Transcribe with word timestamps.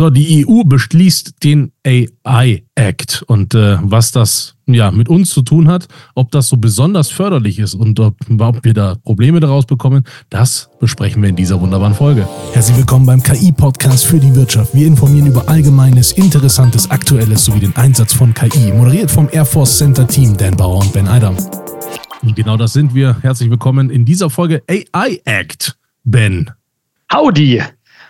So, 0.00 0.08
die 0.08 0.46
EU 0.48 0.62
beschließt 0.64 1.44
den 1.44 1.72
AI 1.84 2.64
Act 2.74 3.22
und 3.26 3.52
äh, 3.52 3.76
was 3.82 4.12
das 4.12 4.54
ja 4.66 4.90
mit 4.90 5.10
uns 5.10 5.28
zu 5.28 5.42
tun 5.42 5.68
hat, 5.68 5.88
ob 6.14 6.30
das 6.30 6.48
so 6.48 6.56
besonders 6.56 7.10
förderlich 7.10 7.58
ist 7.58 7.74
und 7.74 8.00
ob, 8.00 8.16
ob 8.38 8.64
wir 8.64 8.72
da 8.72 8.94
Probleme 8.94 9.40
daraus 9.40 9.66
bekommen, 9.66 10.04
das 10.30 10.70
besprechen 10.80 11.20
wir 11.20 11.28
in 11.28 11.36
dieser 11.36 11.60
wunderbaren 11.60 11.92
Folge. 11.92 12.26
Herzlich 12.54 12.78
willkommen 12.78 13.04
beim 13.04 13.22
KI-Podcast 13.22 14.06
für 14.06 14.18
die 14.18 14.34
Wirtschaft. 14.34 14.74
Wir 14.74 14.86
informieren 14.86 15.26
über 15.26 15.46
Allgemeines, 15.50 16.12
Interessantes, 16.12 16.90
Aktuelles 16.90 17.44
sowie 17.44 17.60
den 17.60 17.76
Einsatz 17.76 18.14
von 18.14 18.32
KI. 18.32 18.72
Moderiert 18.72 19.10
vom 19.10 19.28
Air 19.30 19.44
Force 19.44 19.76
Center 19.76 20.08
Team 20.08 20.34
Dan 20.34 20.56
Bauer 20.56 20.80
und 20.80 20.94
Ben 20.94 21.08
Eidam. 21.08 21.36
Und 22.22 22.34
genau 22.34 22.56
das 22.56 22.72
sind 22.72 22.94
wir. 22.94 23.18
Herzlich 23.20 23.50
willkommen 23.50 23.90
in 23.90 24.06
dieser 24.06 24.30
Folge 24.30 24.62
AI 24.66 25.20
Act. 25.26 25.76
Ben. 26.04 26.50
Howdy! 27.12 27.60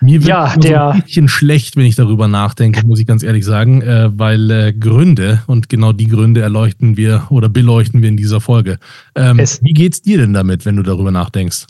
Mir 0.00 0.20
wird 0.20 0.28
ja, 0.28 0.56
der, 0.56 0.78
so 0.78 0.98
ein 0.98 1.02
bisschen 1.02 1.28
schlecht, 1.28 1.76
wenn 1.76 1.84
ich 1.84 1.94
darüber 1.94 2.26
nachdenke, 2.26 2.86
muss 2.86 3.00
ich 3.00 3.06
ganz 3.06 3.22
ehrlich 3.22 3.44
sagen, 3.44 3.82
äh, 3.82 4.10
weil 4.18 4.50
äh, 4.50 4.72
Gründe 4.72 5.42
und 5.46 5.68
genau 5.68 5.92
die 5.92 6.08
Gründe 6.08 6.40
erleuchten 6.40 6.96
wir 6.96 7.26
oder 7.28 7.48
beleuchten 7.48 8.00
wir 8.00 8.08
in 8.08 8.16
dieser 8.16 8.40
Folge. 8.40 8.78
Ähm, 9.14 9.38
wie 9.38 9.74
geht's 9.74 10.00
dir 10.00 10.18
denn 10.18 10.32
damit, 10.32 10.64
wenn 10.64 10.76
du 10.76 10.82
darüber 10.82 11.10
nachdenkst? 11.10 11.66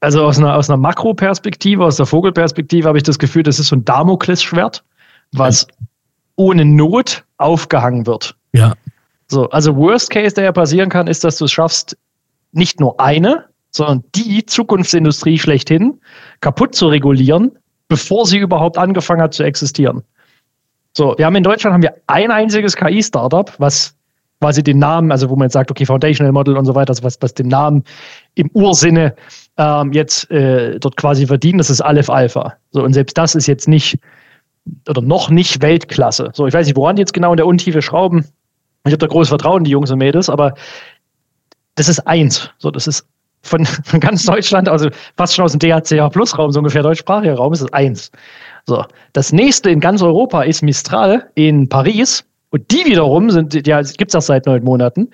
Also 0.00 0.24
aus 0.24 0.38
einer, 0.38 0.56
aus 0.56 0.68
einer 0.68 0.78
Makroperspektive, 0.78 1.84
aus 1.84 1.96
der 1.96 2.06
Vogelperspektive 2.06 2.88
habe 2.88 2.98
ich 2.98 3.04
das 3.04 3.18
Gefühl, 3.18 3.42
das 3.42 3.58
ist 3.58 3.68
so 3.68 3.76
ein 3.76 3.84
Damoklesschwert, 3.84 4.82
was 5.32 5.66
ja. 5.68 5.86
ohne 6.36 6.64
Not 6.64 7.24
aufgehangen 7.36 8.06
wird. 8.06 8.34
Ja. 8.52 8.74
So, 9.28 9.48
also 9.50 9.76
Worst 9.76 10.10
Case, 10.10 10.34
der 10.34 10.44
ja 10.44 10.52
passieren 10.52 10.88
kann, 10.88 11.06
ist, 11.06 11.22
dass 11.22 11.36
du 11.36 11.44
es 11.44 11.52
schaffst, 11.52 11.96
nicht 12.52 12.80
nur 12.80 12.98
eine, 12.98 13.44
sondern 13.70 14.04
die 14.14 14.44
Zukunftsindustrie 14.46 15.38
schlechthin 15.38 16.00
kaputt 16.40 16.74
zu 16.74 16.88
regulieren, 16.88 17.52
bevor 17.88 18.26
sie 18.26 18.38
überhaupt 18.38 18.78
angefangen 18.78 19.22
hat 19.22 19.34
zu 19.34 19.42
existieren. 19.42 20.02
So, 20.92 21.14
wir 21.16 21.26
haben 21.26 21.36
in 21.36 21.44
Deutschland 21.44 21.74
haben 21.74 21.82
wir 21.82 21.94
ein 22.08 22.30
einziges 22.30 22.76
KI-Startup, 22.76 23.52
was 23.58 23.94
quasi 24.40 24.62
den 24.62 24.78
Namen, 24.78 25.12
also 25.12 25.28
wo 25.28 25.36
man 25.36 25.46
jetzt 25.46 25.52
sagt, 25.52 25.70
okay, 25.70 25.84
Foundational 25.84 26.32
Model 26.32 26.56
und 26.56 26.64
so 26.64 26.74
weiter, 26.74 26.90
also 26.90 27.04
was, 27.04 27.18
was 27.20 27.34
den 27.34 27.48
Namen 27.48 27.84
im 28.34 28.50
Ursinne 28.54 29.14
ähm, 29.58 29.92
jetzt 29.92 30.30
äh, 30.30 30.80
dort 30.80 30.96
quasi 30.96 31.26
verdient, 31.26 31.60
das 31.60 31.70
ist 31.70 31.80
Aleph 31.80 32.08
Alpha. 32.08 32.54
So, 32.70 32.82
und 32.82 32.94
selbst 32.94 33.18
das 33.18 33.34
ist 33.34 33.46
jetzt 33.46 33.68
nicht 33.68 33.98
oder 34.88 35.02
noch 35.02 35.30
nicht 35.30 35.62
Weltklasse. 35.62 36.30
So, 36.32 36.46
ich 36.46 36.54
weiß 36.54 36.66
nicht, 36.66 36.76
woran 36.76 36.96
die 36.96 37.00
jetzt 37.00 37.12
genau 37.12 37.32
in 37.32 37.36
der 37.36 37.46
Untiefe 37.46 37.82
schrauben. 37.82 38.24
Ich 38.84 38.92
habe 38.92 38.98
da 38.98 39.06
großes 39.06 39.28
Vertrauen, 39.28 39.64
die 39.64 39.70
Jungs 39.70 39.90
und 39.90 39.98
Mädels, 39.98 40.30
aber 40.30 40.54
das 41.74 41.88
ist 41.88 42.00
eins. 42.06 42.50
So, 42.58 42.70
das 42.70 42.86
ist 42.86 43.06
von, 43.42 43.66
ganz 44.00 44.24
Deutschland, 44.24 44.68
also 44.68 44.88
fast 45.16 45.34
schon 45.34 45.44
aus 45.44 45.56
dem 45.56 45.58
DHCH 45.58 46.12
Plus 46.12 46.36
Raum, 46.36 46.50
so 46.50 46.60
ungefähr 46.60 46.82
deutschsprachiger 46.82 47.34
Raum, 47.34 47.52
ist 47.52 47.62
es 47.62 47.72
eins. 47.72 48.10
So. 48.66 48.84
Das 49.12 49.32
nächste 49.32 49.70
in 49.70 49.80
ganz 49.80 50.02
Europa 50.02 50.42
ist 50.42 50.62
Mistral 50.62 51.30
in 51.34 51.68
Paris. 51.68 52.24
Und 52.52 52.68
die 52.72 52.84
wiederum 52.84 53.30
sind, 53.30 53.66
ja, 53.66 53.80
gibt 53.80 54.10
es 54.10 54.14
erst 54.14 54.26
seit 54.26 54.46
neun 54.46 54.64
Monaten. 54.64 55.08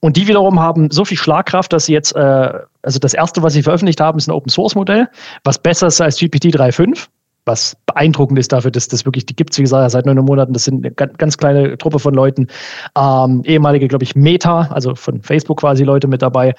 Und 0.00 0.18
die 0.18 0.28
wiederum 0.28 0.60
haben 0.60 0.90
so 0.90 1.06
viel 1.06 1.16
Schlagkraft, 1.16 1.72
dass 1.72 1.86
sie 1.86 1.94
jetzt, 1.94 2.14
äh, 2.14 2.52
also 2.82 2.98
das 2.98 3.14
erste, 3.14 3.42
was 3.42 3.54
sie 3.54 3.62
veröffentlicht 3.62 4.00
haben, 4.00 4.18
ist 4.18 4.28
ein 4.28 4.32
Open 4.32 4.50
Source 4.50 4.74
Modell, 4.74 5.08
was 5.44 5.58
besser 5.58 5.86
ist 5.86 6.02
als 6.02 6.18
GPT 6.18 6.54
3.5 6.54 7.08
was 7.44 7.76
beeindruckend 7.86 8.38
ist 8.38 8.52
dafür, 8.52 8.70
dass 8.70 8.88
das 8.88 9.04
wirklich, 9.04 9.26
die 9.26 9.34
gibt 9.34 9.50
es, 9.50 9.58
wie 9.58 9.62
gesagt, 9.62 9.90
seit 9.90 10.06
neun 10.06 10.18
Monaten. 10.18 10.52
Das 10.52 10.64
sind 10.64 10.84
eine 10.84 10.94
ganz, 10.94 11.16
ganz 11.18 11.36
kleine 11.36 11.76
Truppe 11.76 11.98
von 11.98 12.14
Leuten. 12.14 12.46
Ähm, 12.96 13.42
ehemalige, 13.44 13.88
glaube 13.88 14.04
ich, 14.04 14.14
Meta, 14.14 14.68
also 14.70 14.94
von 14.94 15.22
Facebook 15.22 15.60
quasi 15.60 15.84
Leute 15.84 16.06
mit 16.06 16.22
dabei 16.22 16.54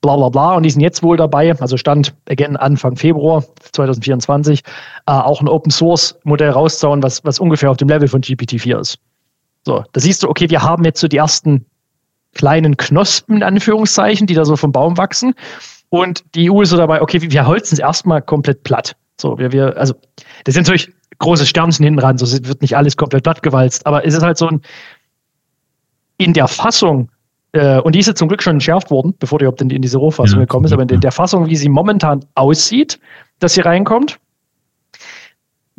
bla 0.00 0.16
bla 0.16 0.28
bla. 0.28 0.54
Und 0.54 0.62
die 0.62 0.70
sind 0.70 0.80
jetzt 0.80 1.02
wohl 1.02 1.16
dabei, 1.16 1.54
also 1.58 1.76
Stand 1.76 2.14
again 2.28 2.56
Anfang 2.56 2.96
Februar 2.96 3.44
2024, 3.72 4.60
äh, 4.60 5.12
auch 5.12 5.40
ein 5.40 5.48
Open 5.48 5.70
Source 5.70 6.18
Modell 6.24 6.50
rauszuhauen, 6.50 7.02
was, 7.02 7.24
was 7.24 7.38
ungefähr 7.38 7.70
auf 7.70 7.76
dem 7.76 7.88
Level 7.88 8.08
von 8.08 8.20
GPT-4 8.20 8.80
ist. 8.80 8.98
So, 9.64 9.84
da 9.92 10.00
siehst 10.00 10.22
du, 10.22 10.28
okay, 10.28 10.48
wir 10.50 10.62
haben 10.62 10.84
jetzt 10.84 11.00
so 11.00 11.08
die 11.08 11.18
ersten 11.18 11.66
kleinen 12.34 12.76
Knospen, 12.76 13.36
in 13.36 13.42
Anführungszeichen, 13.42 14.26
die 14.26 14.34
da 14.34 14.44
so 14.44 14.56
vom 14.56 14.72
Baum 14.72 14.96
wachsen. 14.96 15.34
Und 15.90 16.24
die 16.34 16.50
EU 16.50 16.62
ist 16.62 16.70
so 16.70 16.76
dabei, 16.76 17.00
okay, 17.02 17.20
wir 17.20 17.46
holzen 17.46 17.74
es 17.74 17.78
erstmal 17.78 18.22
komplett 18.22 18.62
platt. 18.62 18.94
So, 19.20 19.38
wir, 19.38 19.52
wir, 19.52 19.76
also, 19.76 19.94
das 20.44 20.54
sind 20.54 20.66
natürlich 20.66 20.92
große 21.18 21.46
Sternchen 21.46 21.84
hinten 21.84 21.98
ran, 21.98 22.18
so 22.18 22.26
wird 22.46 22.62
nicht 22.62 22.76
alles 22.76 22.96
komplett 22.96 23.24
plattgewalzt, 23.24 23.86
aber 23.86 24.06
es 24.06 24.14
ist 24.14 24.22
halt 24.22 24.38
so 24.38 24.48
ein, 24.48 24.62
in 26.18 26.32
der 26.32 26.46
Fassung 26.46 27.10
äh, 27.52 27.80
und 27.80 27.94
die 27.94 28.00
ist 28.00 28.06
jetzt 28.06 28.18
zum 28.18 28.28
Glück 28.28 28.42
schon 28.42 28.54
entschärft 28.54 28.90
worden, 28.90 29.14
bevor 29.18 29.38
die 29.38 29.44
überhaupt 29.44 29.62
in, 29.62 29.70
in 29.70 29.82
diese 29.82 29.98
Rohfassung 29.98 30.38
ja, 30.38 30.44
gekommen 30.44 30.66
ist. 30.66 30.72
Aber 30.72 30.82
in 30.82 31.00
der 31.00 31.12
Fassung, 31.12 31.46
wie 31.46 31.56
sie 31.56 31.68
momentan 31.68 32.24
aussieht, 32.34 33.00
dass 33.38 33.54
sie 33.54 33.60
reinkommt, 33.60 34.18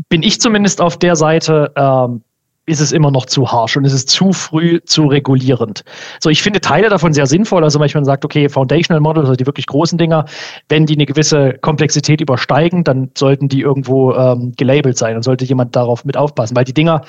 bin 0.08 0.24
ich 0.24 0.40
zumindest 0.40 0.82
auf 0.82 0.98
der 0.98 1.16
Seite, 1.16 1.72
ähm, 1.76 2.22
ist 2.66 2.80
es 2.80 2.92
immer 2.92 3.10
noch 3.10 3.26
zu 3.26 3.52
harsch 3.52 3.76
und 3.78 3.86
es 3.86 3.94
ist 3.94 4.10
zu 4.10 4.32
früh 4.32 4.80
zu 4.86 5.08
regulierend. 5.08 5.84
So, 6.20 6.30
ich 6.30 6.44
finde 6.44 6.62
Teile 6.62 6.90
davon 6.90 7.14
sehr 7.14 7.26
sinnvoll. 7.26 7.64
Also 7.64 7.80
manchmal 7.80 8.06
sagt, 8.06 8.24
okay, 8.24 8.48
Foundational 8.48 9.02
Models, 9.02 9.26
also 9.26 9.36
die 9.36 9.48
wirklich 9.48 9.66
großen 9.66 9.98
Dinger, 9.98 10.26
wenn 10.70 10.86
die 10.86 10.94
eine 10.94 11.08
gewisse 11.08 11.54
Komplexität 11.62 12.22
übersteigen, 12.22 12.84
dann 12.84 13.10
sollten 13.18 13.48
die 13.48 13.62
irgendwo 13.62 14.14
ähm, 14.14 14.54
gelabelt 14.56 14.98
sein 14.98 15.16
und 15.16 15.24
sollte 15.24 15.46
jemand 15.46 15.76
darauf 15.76 16.06
mit 16.06 16.16
aufpassen, 16.16 16.56
weil 16.56 16.64
die 16.64 16.74
Dinger 16.74 17.02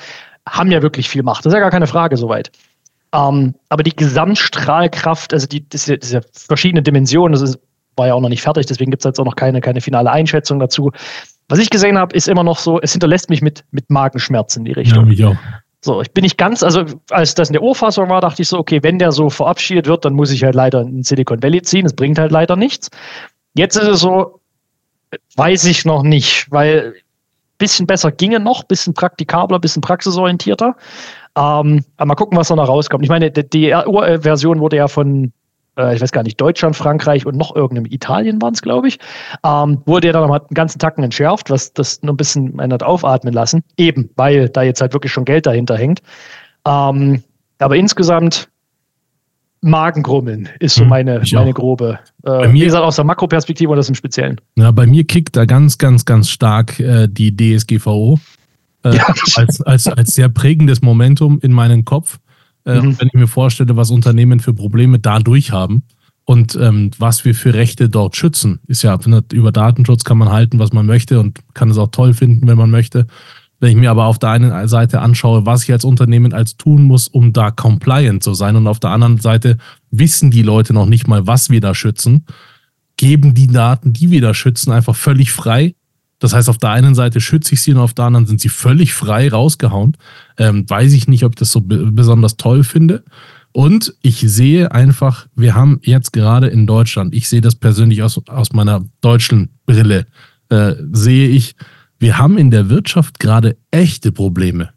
haben 0.49 0.71
ja 0.71 0.81
wirklich 0.81 1.07
viel 1.07 1.21
Macht. 1.21 1.45
Das 1.45 1.53
ist 1.53 1.55
ja 1.55 1.61
gar 1.61 1.69
keine 1.69 1.87
Frage 1.87 2.17
soweit. 2.17 2.51
Ähm, 3.13 3.55
aber 3.69 3.83
die 3.83 3.95
Gesamtstrahlkraft, 3.95 5.33
also 5.33 5.47
die, 5.47 5.67
diese, 5.67 5.97
diese 5.97 6.21
verschiedenen 6.33 6.83
Dimensionen, 6.83 7.33
das 7.33 7.41
ist, 7.41 7.59
war 7.97 8.07
ja 8.07 8.13
auch 8.13 8.21
noch 8.21 8.29
nicht 8.29 8.41
fertig, 8.41 8.65
deswegen 8.67 8.91
gibt 8.91 9.03
es 9.03 9.05
jetzt 9.05 9.19
auch 9.19 9.25
noch 9.25 9.35
keine, 9.35 9.59
keine 9.59 9.81
finale 9.81 10.11
Einschätzung 10.11 10.59
dazu. 10.59 10.91
Was 11.49 11.59
ich 11.59 11.69
gesehen 11.69 11.97
habe, 11.97 12.15
ist 12.15 12.29
immer 12.29 12.43
noch 12.43 12.57
so, 12.57 12.79
es 12.79 12.93
hinterlässt 12.93 13.29
mich 13.29 13.41
mit, 13.41 13.65
mit 13.71 13.89
Magenschmerzen 13.89 14.59
in 14.59 14.65
die 14.65 14.71
Richtung. 14.71 15.03
Ja, 15.03 15.09
mich 15.09 15.25
auch. 15.25 15.35
So, 15.83 16.01
ich 16.01 16.11
bin 16.11 16.21
nicht 16.21 16.37
ganz, 16.37 16.61
also 16.61 16.85
als 17.09 17.33
das 17.33 17.49
in 17.49 17.53
der 17.53 17.63
Urfassung 17.63 18.07
war, 18.07 18.21
dachte 18.21 18.43
ich 18.43 18.47
so, 18.47 18.59
okay, 18.59 18.79
wenn 18.83 18.99
der 18.99 19.11
so 19.11 19.29
verabschiedet 19.29 19.87
wird, 19.87 20.05
dann 20.05 20.13
muss 20.13 20.31
ich 20.31 20.43
halt 20.43 20.53
leider 20.53 20.81
in 20.81 21.03
Silicon 21.03 21.41
Valley 21.41 21.63
ziehen. 21.63 21.83
Das 21.83 21.93
bringt 21.93 22.19
halt 22.19 22.31
leider 22.31 22.55
nichts. 22.55 22.89
Jetzt 23.55 23.75
ist 23.77 23.87
es 23.87 23.99
so, 23.99 24.39
weiß 25.35 25.65
ich 25.65 25.83
noch 25.83 26.03
nicht, 26.03 26.49
weil 26.51 26.93
bisschen 27.61 27.85
besser 27.85 28.11
ginge 28.11 28.39
noch, 28.39 28.63
bisschen 28.63 28.95
praktikabler, 28.95 29.59
bisschen 29.59 29.83
praxisorientierter. 29.83 30.75
Ähm, 31.37 31.85
aber 31.97 32.07
mal 32.07 32.15
gucken, 32.15 32.37
was 32.37 32.47
da 32.47 32.55
noch 32.55 32.67
rauskommt. 32.67 33.03
Ich 33.03 33.09
meine, 33.09 33.29
die, 33.29 33.47
die 33.47 33.69
Version 33.69 34.59
wurde 34.59 34.77
ja 34.77 34.87
von, 34.87 35.31
äh, 35.77 35.95
ich 35.95 36.01
weiß 36.01 36.11
gar 36.11 36.23
nicht, 36.23 36.41
Deutschland, 36.41 36.75
Frankreich 36.75 37.27
und 37.27 37.37
noch 37.37 37.55
irgendeinem 37.55 37.85
Italien 37.91 38.41
waren 38.41 38.55
es, 38.55 38.63
glaube 38.63 38.87
ich, 38.87 38.97
ähm, 39.45 39.83
wurde 39.85 40.07
ja 40.07 40.13
dann 40.13 40.23
nochmal 40.23 40.39
einen 40.39 40.55
ganzen 40.55 40.79
Tacken 40.79 41.03
entschärft, 41.03 41.51
was 41.51 41.71
das 41.71 42.01
nur 42.01 42.15
ein 42.15 42.17
bisschen 42.17 42.59
hat 42.59 42.81
aufatmen 42.81 43.31
lassen. 43.33 43.63
Eben, 43.77 44.09
weil 44.15 44.49
da 44.49 44.63
jetzt 44.63 44.81
halt 44.81 44.93
wirklich 44.93 45.13
schon 45.13 45.25
Geld 45.25 45.45
dahinter 45.45 45.77
hängt. 45.77 46.01
Ähm, 46.65 47.23
aber 47.59 47.75
insgesamt 47.75 48.49
Magengrummeln 49.61 50.49
ist 50.59 50.75
so 50.75 50.81
hm, 50.81 50.89
meine, 50.89 51.21
meine 51.31 51.53
grobe. 51.53 51.99
Äh, 52.25 52.47
mir, 52.47 52.53
wie 52.53 52.59
gesagt, 52.61 52.83
aus 52.83 52.95
der 52.95 53.05
Makroperspektive 53.05 53.69
und 53.69 53.77
das 53.77 53.89
im 53.89 53.95
Speziellen. 53.95 54.41
Ja, 54.55 54.71
bei 54.71 54.87
mir 54.87 55.03
kickt 55.03 55.35
da 55.35 55.45
ganz, 55.45 55.77
ganz, 55.77 56.05
ganz 56.05 56.29
stark 56.29 56.79
äh, 56.79 57.07
die 57.07 57.35
DSGVO 57.35 58.19
äh, 58.83 58.95
ja. 58.95 59.13
als, 59.35 59.61
als, 59.61 59.87
als 59.87 60.15
sehr 60.15 60.29
prägendes 60.29 60.81
Momentum 60.81 61.39
in 61.41 61.53
meinen 61.53 61.85
Kopf, 61.85 62.19
äh, 62.65 62.81
mhm. 62.81 62.99
wenn 62.99 63.07
ich 63.07 63.13
mir 63.13 63.27
vorstelle, 63.27 63.75
was 63.77 63.91
Unternehmen 63.91 64.39
für 64.39 64.53
Probleme 64.53 64.97
dadurch 64.97 65.51
haben 65.51 65.83
und 66.25 66.55
ähm, 66.55 66.91
was 66.97 67.23
wir 67.23 67.35
für 67.35 67.53
Rechte 67.53 67.87
dort 67.87 68.15
schützen. 68.15 68.59
Ist 68.67 68.81
ja, 68.81 68.97
über 69.31 69.51
Datenschutz 69.51 70.03
kann 70.03 70.17
man 70.17 70.29
halten, 70.29 70.57
was 70.57 70.73
man 70.73 70.87
möchte 70.87 71.19
und 71.19 71.39
kann 71.53 71.69
es 71.69 71.77
auch 71.77 71.89
toll 71.91 72.13
finden, 72.13 72.47
wenn 72.47 72.57
man 72.57 72.71
möchte. 72.71 73.05
Wenn 73.61 73.69
ich 73.69 73.77
mir 73.77 73.91
aber 73.91 74.07
auf 74.07 74.19
der 74.19 74.31
einen 74.31 74.67
Seite 74.67 74.99
anschaue, 74.99 75.45
was 75.45 75.63
ich 75.63 75.71
als 75.71 75.85
Unternehmen 75.85 76.33
als 76.33 76.57
tun 76.57 76.83
muss, 76.83 77.07
um 77.07 77.31
da 77.31 77.49
compliant 77.51 78.21
zu 78.21 78.33
sein, 78.33 78.57
und 78.57 78.67
auf 78.67 78.79
der 78.81 78.89
anderen 78.89 79.19
Seite 79.19 79.57
wissen 79.91 80.31
die 80.31 80.43
Leute 80.43 80.73
noch 80.73 80.87
nicht 80.87 81.07
mal, 81.07 81.25
was 81.27 81.49
wir 81.49 81.61
da 81.61 81.73
schützen, 81.73 82.25
geben 82.97 83.33
die 83.33 83.47
Daten, 83.47 83.93
die 83.93 84.11
wir 84.11 84.19
da 84.19 84.33
schützen, 84.33 84.73
einfach 84.73 84.95
völlig 84.95 85.31
frei 85.31 85.75
das 86.21 86.33
heißt, 86.33 86.49
auf 86.49 86.59
der 86.59 86.69
einen 86.69 86.93
Seite 86.93 87.19
schütze 87.19 87.55
ich 87.55 87.63
sie 87.63 87.71
und 87.71 87.79
auf 87.79 87.95
der 87.95 88.05
anderen 88.05 88.27
sind 88.27 88.39
sie 88.39 88.49
völlig 88.49 88.93
frei 88.93 89.27
rausgehauen. 89.29 89.97
Ähm, 90.37 90.69
weiß 90.69 90.93
ich 90.93 91.07
nicht, 91.07 91.25
ob 91.25 91.31
ich 91.31 91.39
das 91.39 91.51
so 91.51 91.61
besonders 91.61 92.37
toll 92.37 92.63
finde. 92.63 93.03
Und 93.53 93.95
ich 94.03 94.19
sehe 94.19 94.71
einfach, 94.71 95.25
wir 95.35 95.55
haben 95.55 95.79
jetzt 95.81 96.13
gerade 96.13 96.47
in 96.47 96.67
Deutschland, 96.67 97.15
ich 97.15 97.27
sehe 97.27 97.41
das 97.41 97.55
persönlich 97.55 98.03
aus, 98.03 98.21
aus 98.27 98.53
meiner 98.53 98.85
deutschen 99.01 99.49
Brille, 99.65 100.05
äh, 100.49 100.75
sehe 100.91 101.27
ich, 101.27 101.55
wir 102.01 102.17
haben 102.17 102.39
in 102.39 102.49
der 102.49 102.67
Wirtschaft 102.69 103.19
gerade 103.19 103.57
echte 103.69 104.11
Probleme. 104.11 104.71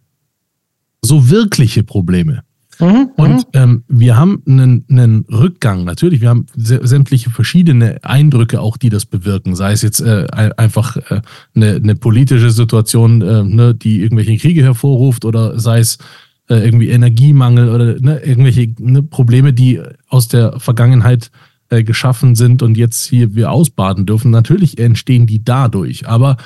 So 1.00 1.30
wirkliche 1.30 1.82
Probleme. 1.82 2.42
Mhm, 2.78 3.10
und 3.16 3.36
mhm. 3.36 3.44
ähm, 3.54 3.84
wir 3.88 4.16
haben 4.16 4.42
einen, 4.46 4.84
einen 4.90 5.24
Rückgang, 5.30 5.84
natürlich, 5.84 6.20
wir 6.20 6.28
haben 6.28 6.46
sämtliche 6.54 7.30
verschiedene 7.30 8.04
Eindrücke 8.04 8.60
auch, 8.60 8.76
die 8.76 8.90
das 8.90 9.06
bewirken, 9.06 9.54
sei 9.54 9.72
es 9.72 9.80
jetzt 9.80 10.00
äh, 10.00 10.26
einfach 10.32 10.96
äh, 10.96 11.22
eine, 11.54 11.76
eine 11.76 11.94
politische 11.94 12.50
Situation, 12.50 13.22
äh, 13.22 13.42
ne, 13.42 13.74
die 13.74 14.02
irgendwelche 14.02 14.36
Kriege 14.36 14.62
hervorruft 14.62 15.24
oder 15.24 15.58
sei 15.58 15.78
es 15.78 15.98
äh, 16.48 16.56
irgendwie 16.56 16.90
Energiemangel 16.90 17.70
oder 17.70 17.98
ne, 18.00 18.18
irgendwelche 18.18 18.74
ne, 18.80 19.02
Probleme, 19.02 19.52
die 19.54 19.80
aus 20.08 20.28
der 20.28 20.58
Vergangenheit 20.58 21.30
äh, 21.70 21.82
geschaffen 21.84 22.34
sind 22.34 22.62
und 22.62 22.76
jetzt 22.76 23.06
hier 23.08 23.34
wir 23.34 23.50
ausbaden 23.50 24.04
dürfen. 24.04 24.30
Natürlich 24.30 24.78
entstehen 24.78 25.26
die 25.26 25.42
dadurch, 25.42 26.06
aber 26.06 26.36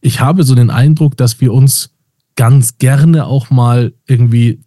ich 0.00 0.20
habe 0.20 0.44
so 0.44 0.54
den 0.54 0.70
Eindruck, 0.70 1.16
dass 1.16 1.40
wir 1.40 1.52
uns 1.52 1.90
ganz 2.36 2.78
gerne 2.78 3.26
auch 3.26 3.50
mal 3.50 3.92
irgendwie 4.06 4.60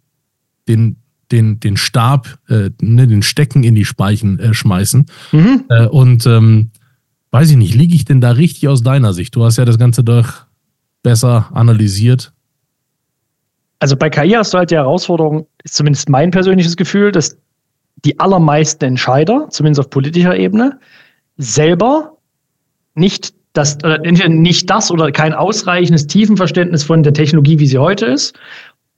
den, 0.68 0.96
den, 1.30 1.58
den 1.58 1.76
Stab, 1.76 2.38
äh, 2.48 2.70
ne, 2.80 3.06
den 3.08 3.22
Stecken 3.22 3.64
in 3.64 3.74
die 3.74 3.84
Speichen 3.84 4.38
äh, 4.38 4.54
schmeißen. 4.54 5.06
Mhm. 5.32 5.64
Äh, 5.68 5.86
und 5.86 6.26
ähm, 6.26 6.70
weiß 7.30 7.50
ich 7.50 7.56
nicht, 7.56 7.74
liege 7.74 7.94
ich 7.94 8.04
denn 8.04 8.20
da 8.20 8.32
richtig 8.32 8.68
aus 8.68 8.82
deiner 8.82 9.12
Sicht? 9.14 9.34
Du 9.34 9.44
hast 9.44 9.56
ja 9.56 9.64
das 9.64 9.78
Ganze 9.78 10.04
doch 10.04 10.44
besser 11.02 11.48
analysiert. 11.52 12.32
Also 13.78 13.96
bei 13.96 14.10
KI 14.10 14.32
hast 14.32 14.54
du 14.54 14.58
halt 14.58 14.70
die 14.70 14.76
Herausforderung, 14.76 15.46
ist 15.64 15.74
zumindest 15.74 16.08
mein 16.08 16.30
persönliches 16.30 16.76
Gefühl, 16.76 17.10
dass 17.10 17.36
die 18.04 18.20
allermeisten 18.20 18.84
Entscheider, 18.84 19.48
zumindest 19.50 19.80
auf 19.80 19.90
politischer 19.90 20.36
Ebene, 20.36 20.78
selber 21.36 22.18
nicht 22.94 23.34
das, 23.52 23.76
entweder 23.82 24.28
nicht 24.28 24.70
das 24.70 24.90
oder 24.90 25.12
kein 25.12 25.34
ausreichendes 25.34 26.06
Tiefenverständnis 26.06 26.84
von 26.84 27.02
der 27.02 27.12
Technologie, 27.12 27.58
wie 27.58 27.66
sie 27.66 27.78
heute 27.78 28.06
ist, 28.06 28.38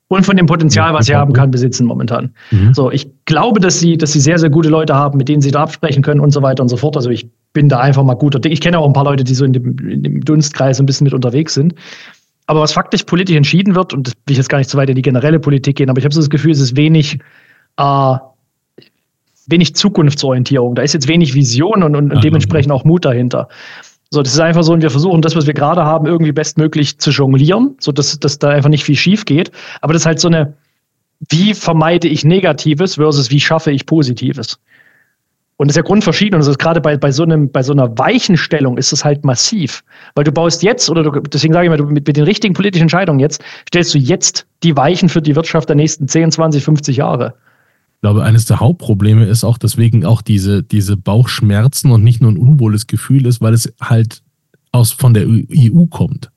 und 0.08 0.24
von 0.24 0.36
dem 0.36 0.46
Potenzial, 0.46 0.92
was 0.92 1.06
sie 1.06 1.16
haben 1.16 1.32
kann, 1.32 1.50
besitzen 1.50 1.86
momentan. 1.86 2.34
Mhm. 2.50 2.74
So, 2.74 2.90
ich 2.90 3.08
glaube, 3.24 3.58
dass 3.58 3.80
sie, 3.80 3.96
dass 3.96 4.12
sie 4.12 4.20
sehr, 4.20 4.38
sehr 4.38 4.50
gute 4.50 4.68
Leute 4.68 4.94
haben, 4.94 5.16
mit 5.16 5.28
denen 5.28 5.40
sie 5.40 5.50
da 5.50 5.62
absprechen 5.62 6.02
können 6.02 6.20
und 6.20 6.30
so 6.30 6.42
weiter 6.42 6.62
und 6.62 6.68
so 6.68 6.76
fort. 6.76 6.96
Also 6.96 7.10
ich 7.10 7.28
bin 7.52 7.68
da 7.68 7.80
einfach 7.80 8.04
mal 8.04 8.14
guter. 8.14 8.38
Ich 8.44 8.60
kenne 8.60 8.78
auch 8.78 8.86
ein 8.86 8.92
paar 8.92 9.04
Leute, 9.04 9.24
die 9.24 9.34
so 9.34 9.44
in 9.44 9.54
dem, 9.54 9.78
in 9.78 10.02
dem 10.02 10.20
Dunstkreis 10.20 10.78
ein 10.78 10.86
bisschen 10.86 11.04
mit 11.04 11.14
unterwegs 11.14 11.54
sind. 11.54 11.74
Aber 12.46 12.60
was 12.60 12.72
faktisch 12.72 13.04
politisch 13.04 13.36
entschieden 13.36 13.74
wird, 13.74 13.94
und 13.94 14.08
das 14.08 14.14
will 14.26 14.32
ich 14.32 14.36
jetzt 14.36 14.50
gar 14.50 14.58
nicht 14.58 14.68
so 14.68 14.76
weit 14.76 14.90
in 14.90 14.94
die 14.94 15.02
generelle 15.02 15.40
Politik 15.40 15.76
gehen, 15.76 15.88
aber 15.88 15.98
ich 15.98 16.04
habe 16.04 16.14
so 16.14 16.20
das 16.20 16.28
Gefühl, 16.28 16.52
es 16.52 16.60
ist 16.60 16.76
wenig, 16.76 17.18
äh, 17.78 18.16
wenig 19.46 19.74
Zukunftsorientierung. 19.74 20.74
Da 20.74 20.82
ist 20.82 20.92
jetzt 20.92 21.08
wenig 21.08 21.34
Vision 21.34 21.82
und, 21.82 21.96
und, 21.96 22.12
und 22.12 22.22
dementsprechend 22.22 22.70
auch 22.70 22.84
Mut 22.84 23.06
dahinter. 23.06 23.48
So, 24.14 24.22
das 24.22 24.32
ist 24.32 24.40
einfach 24.40 24.62
so, 24.62 24.72
und 24.72 24.80
wir 24.80 24.90
versuchen 24.90 25.22
das, 25.22 25.34
was 25.34 25.46
wir 25.46 25.54
gerade 25.54 25.84
haben, 25.84 26.06
irgendwie 26.06 26.30
bestmöglich 26.30 26.98
zu 26.98 27.10
jonglieren, 27.10 27.74
so 27.80 27.90
dass, 27.90 28.18
dass 28.18 28.38
da 28.38 28.50
einfach 28.50 28.70
nicht 28.70 28.84
viel 28.84 28.96
schief 28.96 29.24
geht. 29.24 29.50
Aber 29.80 29.92
das 29.92 30.02
ist 30.02 30.06
halt 30.06 30.20
so 30.20 30.28
eine, 30.28 30.54
wie 31.30 31.52
vermeide 31.52 32.06
ich 32.06 32.24
Negatives 32.24 32.94
versus 32.94 33.30
wie 33.30 33.40
schaffe 33.40 33.72
ich 33.72 33.86
Positives? 33.86 34.60
Und 35.56 35.68
das 35.68 35.72
ist 35.72 35.78
ja 35.78 35.82
grundverschieden. 35.82 36.34
Und 36.34 36.40
das 36.40 36.48
ist 36.48 36.58
gerade 36.58 36.80
bei, 36.80 36.96
bei, 36.96 37.10
so 37.10 37.24
einem, 37.24 37.50
bei 37.50 37.64
so 37.64 37.72
einer 37.72 37.98
Weichenstellung 37.98 38.78
ist 38.78 38.92
es 38.92 39.04
halt 39.04 39.24
massiv. 39.24 39.82
Weil 40.14 40.24
du 40.24 40.30
baust 40.30 40.62
jetzt, 40.62 40.88
oder 40.88 41.02
du, 41.02 41.20
deswegen 41.20 41.52
sage 41.52 41.66
ich 41.66 41.70
mal, 41.70 41.76
du, 41.76 41.86
mit, 41.86 42.06
mit 42.06 42.16
den 42.16 42.24
richtigen 42.24 42.54
politischen 42.54 42.82
Entscheidungen 42.82 43.18
jetzt, 43.18 43.42
stellst 43.68 43.94
du 43.94 43.98
jetzt 43.98 44.46
die 44.62 44.76
Weichen 44.76 45.08
für 45.08 45.22
die 45.22 45.34
Wirtschaft 45.34 45.68
der 45.68 45.76
nächsten 45.76 46.06
10, 46.06 46.30
20, 46.30 46.64
50 46.64 46.96
Jahre 46.96 47.34
glaube, 48.04 48.22
eines 48.22 48.44
der 48.44 48.60
Hauptprobleme 48.60 49.24
ist 49.24 49.44
auch 49.44 49.56
deswegen 49.56 50.04
auch 50.04 50.20
diese, 50.20 50.62
diese 50.62 50.94
Bauchschmerzen 50.94 51.90
und 51.90 52.04
nicht 52.04 52.20
nur 52.20 52.32
ein 52.32 52.36
unwohles 52.36 52.86
Gefühl 52.86 53.24
ist, 53.24 53.40
weil 53.40 53.54
es 53.54 53.72
halt 53.80 54.22
aus, 54.72 54.92
von 54.92 55.14
der 55.14 55.26
EU 55.26 55.86
kommt. 55.86 56.30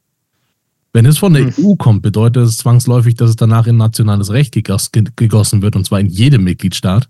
Wenn 0.93 1.05
es 1.05 1.17
von 1.17 1.33
der 1.33 1.53
hm. 1.53 1.65
EU 1.65 1.75
kommt, 1.75 2.03
bedeutet 2.03 2.45
es 2.45 2.55
zwangsläufig, 2.55 3.15
dass 3.15 3.31
es 3.31 3.35
danach 3.35 3.67
in 3.67 3.75
nationales 3.75 4.31
Recht 4.31 4.53
gegossen 4.53 5.61
wird, 5.61 5.75
und 5.75 5.85
zwar 5.85 5.99
in 5.99 6.07
jedem 6.07 6.45
Mitgliedstaat. 6.45 7.09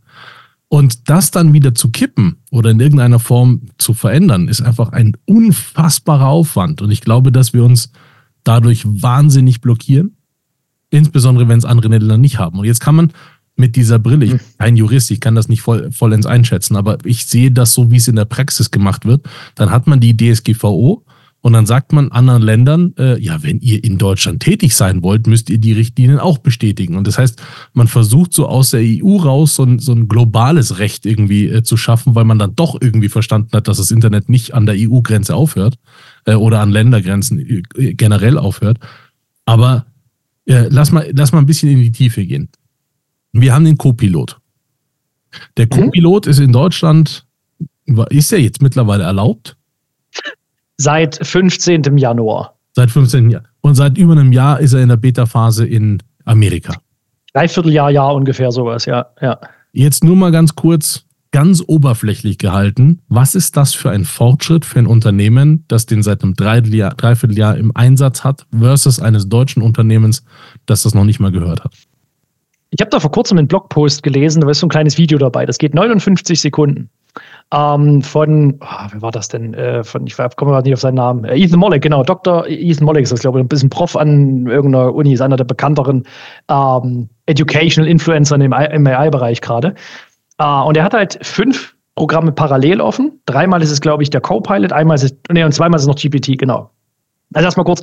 Und 0.69 1.07
das 1.07 1.29
dann 1.29 1.53
wieder 1.53 1.75
zu 1.75 1.89
kippen 1.89 2.37
oder 2.49 2.71
in 2.71 2.79
irgendeiner 2.79 3.19
Form 3.19 3.61
zu 3.77 3.93
verändern, 3.93 4.47
ist 4.47 4.61
einfach 4.61 4.91
ein 4.91 5.15
unfassbarer 5.25 6.29
Aufwand. 6.29 6.81
Und 6.81 6.89
ich 6.89 7.01
glaube, 7.01 7.31
dass 7.31 7.53
wir 7.53 7.63
uns 7.63 7.91
dadurch 8.43 8.81
wahnsinnig 8.87 9.61
blockieren, 9.61 10.17
insbesondere 10.89 11.47
wenn 11.47 11.59
es 11.59 11.65
andere 11.65 11.89
Länder 11.89 12.17
nicht 12.17 12.39
haben. 12.39 12.57
Und 12.57 12.65
jetzt 12.65 12.79
kann 12.79 12.95
man 12.95 13.13
mit 13.57 13.75
dieser 13.75 13.99
Brille. 13.99 14.25
Ich 14.25 14.31
bin 14.31 14.39
kein 14.57 14.77
Jurist, 14.77 15.11
ich 15.11 15.19
kann 15.19 15.35
das 15.35 15.49
nicht 15.49 15.61
voll, 15.61 15.91
vollends 15.91 16.25
einschätzen, 16.25 16.75
aber 16.75 16.97
ich 17.03 17.25
sehe 17.25 17.51
das 17.51 17.73
so, 17.73 17.91
wie 17.91 17.97
es 17.97 18.07
in 18.07 18.15
der 18.15 18.25
Praxis 18.25 18.71
gemacht 18.71 19.05
wird. 19.05 19.25
Dann 19.55 19.71
hat 19.71 19.87
man 19.87 19.99
die 19.99 20.15
DSGVO 20.15 21.03
und 21.41 21.53
dann 21.53 21.65
sagt 21.65 21.93
man 21.93 22.11
anderen 22.11 22.41
Ländern, 22.41 22.93
äh, 22.97 23.19
ja, 23.19 23.41
wenn 23.43 23.59
ihr 23.59 23.83
in 23.83 23.97
Deutschland 23.97 24.41
tätig 24.41 24.75
sein 24.75 25.03
wollt, 25.03 25.27
müsst 25.27 25.49
ihr 25.49 25.59
die 25.59 25.71
Richtlinien 25.71 26.19
auch 26.19 26.39
bestätigen. 26.39 26.97
Und 26.97 27.07
das 27.07 27.17
heißt, 27.17 27.41
man 27.73 27.87
versucht 27.87 28.33
so 28.33 28.47
aus 28.47 28.71
der 28.71 28.81
EU 28.83 29.17
raus 29.17 29.55
so 29.55 29.63
ein, 29.63 29.79
so 29.79 29.93
ein 29.93 30.07
globales 30.07 30.79
Recht 30.79 31.05
irgendwie 31.05 31.47
äh, 31.47 31.63
zu 31.63 31.77
schaffen, 31.77 32.15
weil 32.15 32.25
man 32.25 32.39
dann 32.39 32.55
doch 32.55 32.77
irgendwie 32.81 33.09
verstanden 33.09 33.51
hat, 33.53 33.67
dass 33.67 33.77
das 33.77 33.91
Internet 33.91 34.29
nicht 34.29 34.55
an 34.55 34.65
der 34.65 34.75
EU-Grenze 34.77 35.35
aufhört 35.35 35.75
äh, 36.25 36.33
oder 36.33 36.59
an 36.59 36.71
Ländergrenzen 36.71 37.39
äh, 37.39 37.93
generell 37.93 38.37
aufhört. 38.37 38.79
Aber 39.45 39.85
äh, 40.47 40.67
lass, 40.69 40.91
mal, 40.91 41.09
lass 41.13 41.31
mal 41.31 41.39
ein 41.39 41.45
bisschen 41.45 41.69
in 41.69 41.81
die 41.81 41.91
Tiefe 41.91 42.25
gehen. 42.25 42.49
Wir 43.33 43.53
haben 43.53 43.65
den 43.65 43.77
Co-Pilot. 43.77 44.39
Der 45.57 45.65
mhm. 45.65 45.69
Co-Pilot 45.69 46.25
mhm. 46.25 46.31
ist 46.31 46.39
in 46.39 46.51
Deutschland, 46.51 47.25
ist 48.09 48.33
er 48.33 48.39
jetzt 48.39 48.61
mittlerweile 48.61 49.03
erlaubt? 49.03 49.57
Seit 50.77 51.25
15. 51.25 51.97
Januar. 51.97 52.55
Seit 52.73 52.91
15. 52.91 53.31
Jahr. 53.31 53.43
Und 53.61 53.75
seit 53.75 53.97
über 53.97 54.13
einem 54.13 54.31
Jahr 54.31 54.59
ist 54.59 54.73
er 54.73 54.81
in 54.81 54.89
der 54.89 54.97
Beta-Phase 54.97 55.65
in 55.65 56.01
Amerika. 56.25 56.75
Dreivierteljahr, 57.33 57.89
Jahr 57.91 58.15
ungefähr 58.15 58.51
sowas, 58.51 58.85
ja, 58.85 59.07
ja. 59.21 59.39
Jetzt 59.71 60.03
nur 60.03 60.15
mal 60.15 60.31
ganz 60.31 60.55
kurz, 60.55 61.05
ganz 61.31 61.63
oberflächlich 61.65 62.37
gehalten. 62.37 62.99
Was 63.09 63.35
ist 63.35 63.57
das 63.57 63.73
für 63.73 63.89
ein 63.89 64.05
Fortschritt 64.05 64.65
für 64.65 64.79
ein 64.79 64.87
Unternehmen, 64.87 65.65
das 65.67 65.85
den 65.85 66.03
seit 66.03 66.23
einem 66.23 66.35
Dreivierteljahr, 66.35 66.95
Dreivierteljahr 66.95 67.57
im 67.57 67.75
Einsatz 67.75 68.23
hat, 68.23 68.45
versus 68.57 68.99
eines 68.99 69.29
deutschen 69.29 69.61
Unternehmens, 69.61 70.23
das 70.65 70.83
das 70.83 70.93
noch 70.93 71.03
nicht 71.03 71.19
mal 71.19 71.31
gehört 71.31 71.63
hat? 71.63 71.75
Ich 72.77 72.81
habe 72.81 72.91
da 72.91 72.99
vor 72.99 73.11
kurzem 73.11 73.39
einen 73.39 73.47
Blogpost 73.47 74.03
gelesen, 74.03 74.41
da 74.41 74.49
ist 74.51 74.59
so 74.59 74.67
ein 74.67 74.69
kleines 74.69 74.99
Video 74.99 75.17
dabei. 75.17 75.47
Das 75.47 75.57
geht 75.57 75.73
59 75.73 76.39
Sekunden. 76.39 76.91
Ähm, 77.51 78.03
von, 78.03 78.59
oh, 78.61 78.87
wer 78.91 79.01
war 79.01 79.09
das 79.11 79.29
denn? 79.29 79.55
Äh, 79.55 79.83
von, 79.83 80.05
ich 80.05 80.15
komme 80.15 80.51
gerade 80.51 80.67
nicht 80.67 80.75
auf 80.75 80.81
seinen 80.81 80.95
Namen. 80.95 81.25
Äh, 81.25 81.39
Ethan 81.39 81.57
Mollick, 81.57 81.81
genau. 81.81 82.03
Dr. 82.03 82.45
Ethan 82.45 82.85
Mollick 82.85 83.01
ist 83.01 83.11
das, 83.11 83.21
glaube 83.21 83.39
ich. 83.39 83.45
Ein 83.45 83.47
bisschen 83.47 83.71
Prof 83.71 83.95
an 83.95 84.45
irgendeiner 84.45 84.93
Uni, 84.93 85.13
ist 85.13 85.21
einer 85.21 85.37
der 85.37 85.45
bekannteren 85.45 86.03
ähm, 86.51 87.09
Educational 87.25 87.89
Influencer 87.89 88.35
im, 88.35 88.53
AI-Bereich 88.53 89.41
gerade. 89.41 89.73
Äh, 90.37 90.45
und 90.45 90.77
er 90.77 90.83
hat 90.83 90.93
halt 90.93 91.17
fünf 91.23 91.73
Programme 91.95 92.31
parallel 92.31 92.79
offen. 92.79 93.19
Dreimal 93.25 93.63
ist 93.63 93.71
es, 93.71 93.81
glaube 93.81 94.03
ich, 94.03 94.11
der 94.11 94.21
Copilot, 94.21 94.71
einmal 94.71 94.97
ist 94.97 95.03
es, 95.03 95.15
nee, 95.31 95.43
und 95.43 95.51
zweimal 95.51 95.77
ist 95.77 95.83
es 95.83 95.87
noch 95.87 95.95
GPT, 95.95 96.37
genau. 96.37 96.69
Also 97.33 97.45
erstmal 97.45 97.65
kurz, 97.65 97.81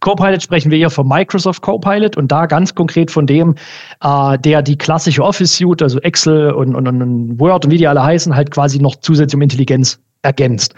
Copilot 0.00 0.42
sprechen 0.42 0.70
wir 0.70 0.78
hier 0.78 0.90
von 0.90 1.08
Microsoft 1.08 1.62
Copilot 1.62 2.16
und 2.16 2.30
da 2.30 2.46
ganz 2.46 2.74
konkret 2.74 3.10
von 3.10 3.26
dem, 3.26 3.54
äh, 4.02 4.38
der 4.38 4.62
die 4.62 4.76
klassische 4.76 5.22
Office 5.22 5.56
Suite, 5.56 5.82
also 5.82 5.98
Excel 6.00 6.52
und, 6.52 6.74
und, 6.74 6.86
und 6.86 7.40
Word 7.40 7.64
und 7.64 7.70
wie 7.70 7.78
die 7.78 7.88
alle 7.88 8.02
heißen, 8.02 8.34
halt 8.34 8.50
quasi 8.50 8.78
noch 8.78 8.96
zusätzlich 8.96 9.36
um 9.36 9.42
Intelligenz 9.42 9.98
ergänzt. 10.22 10.74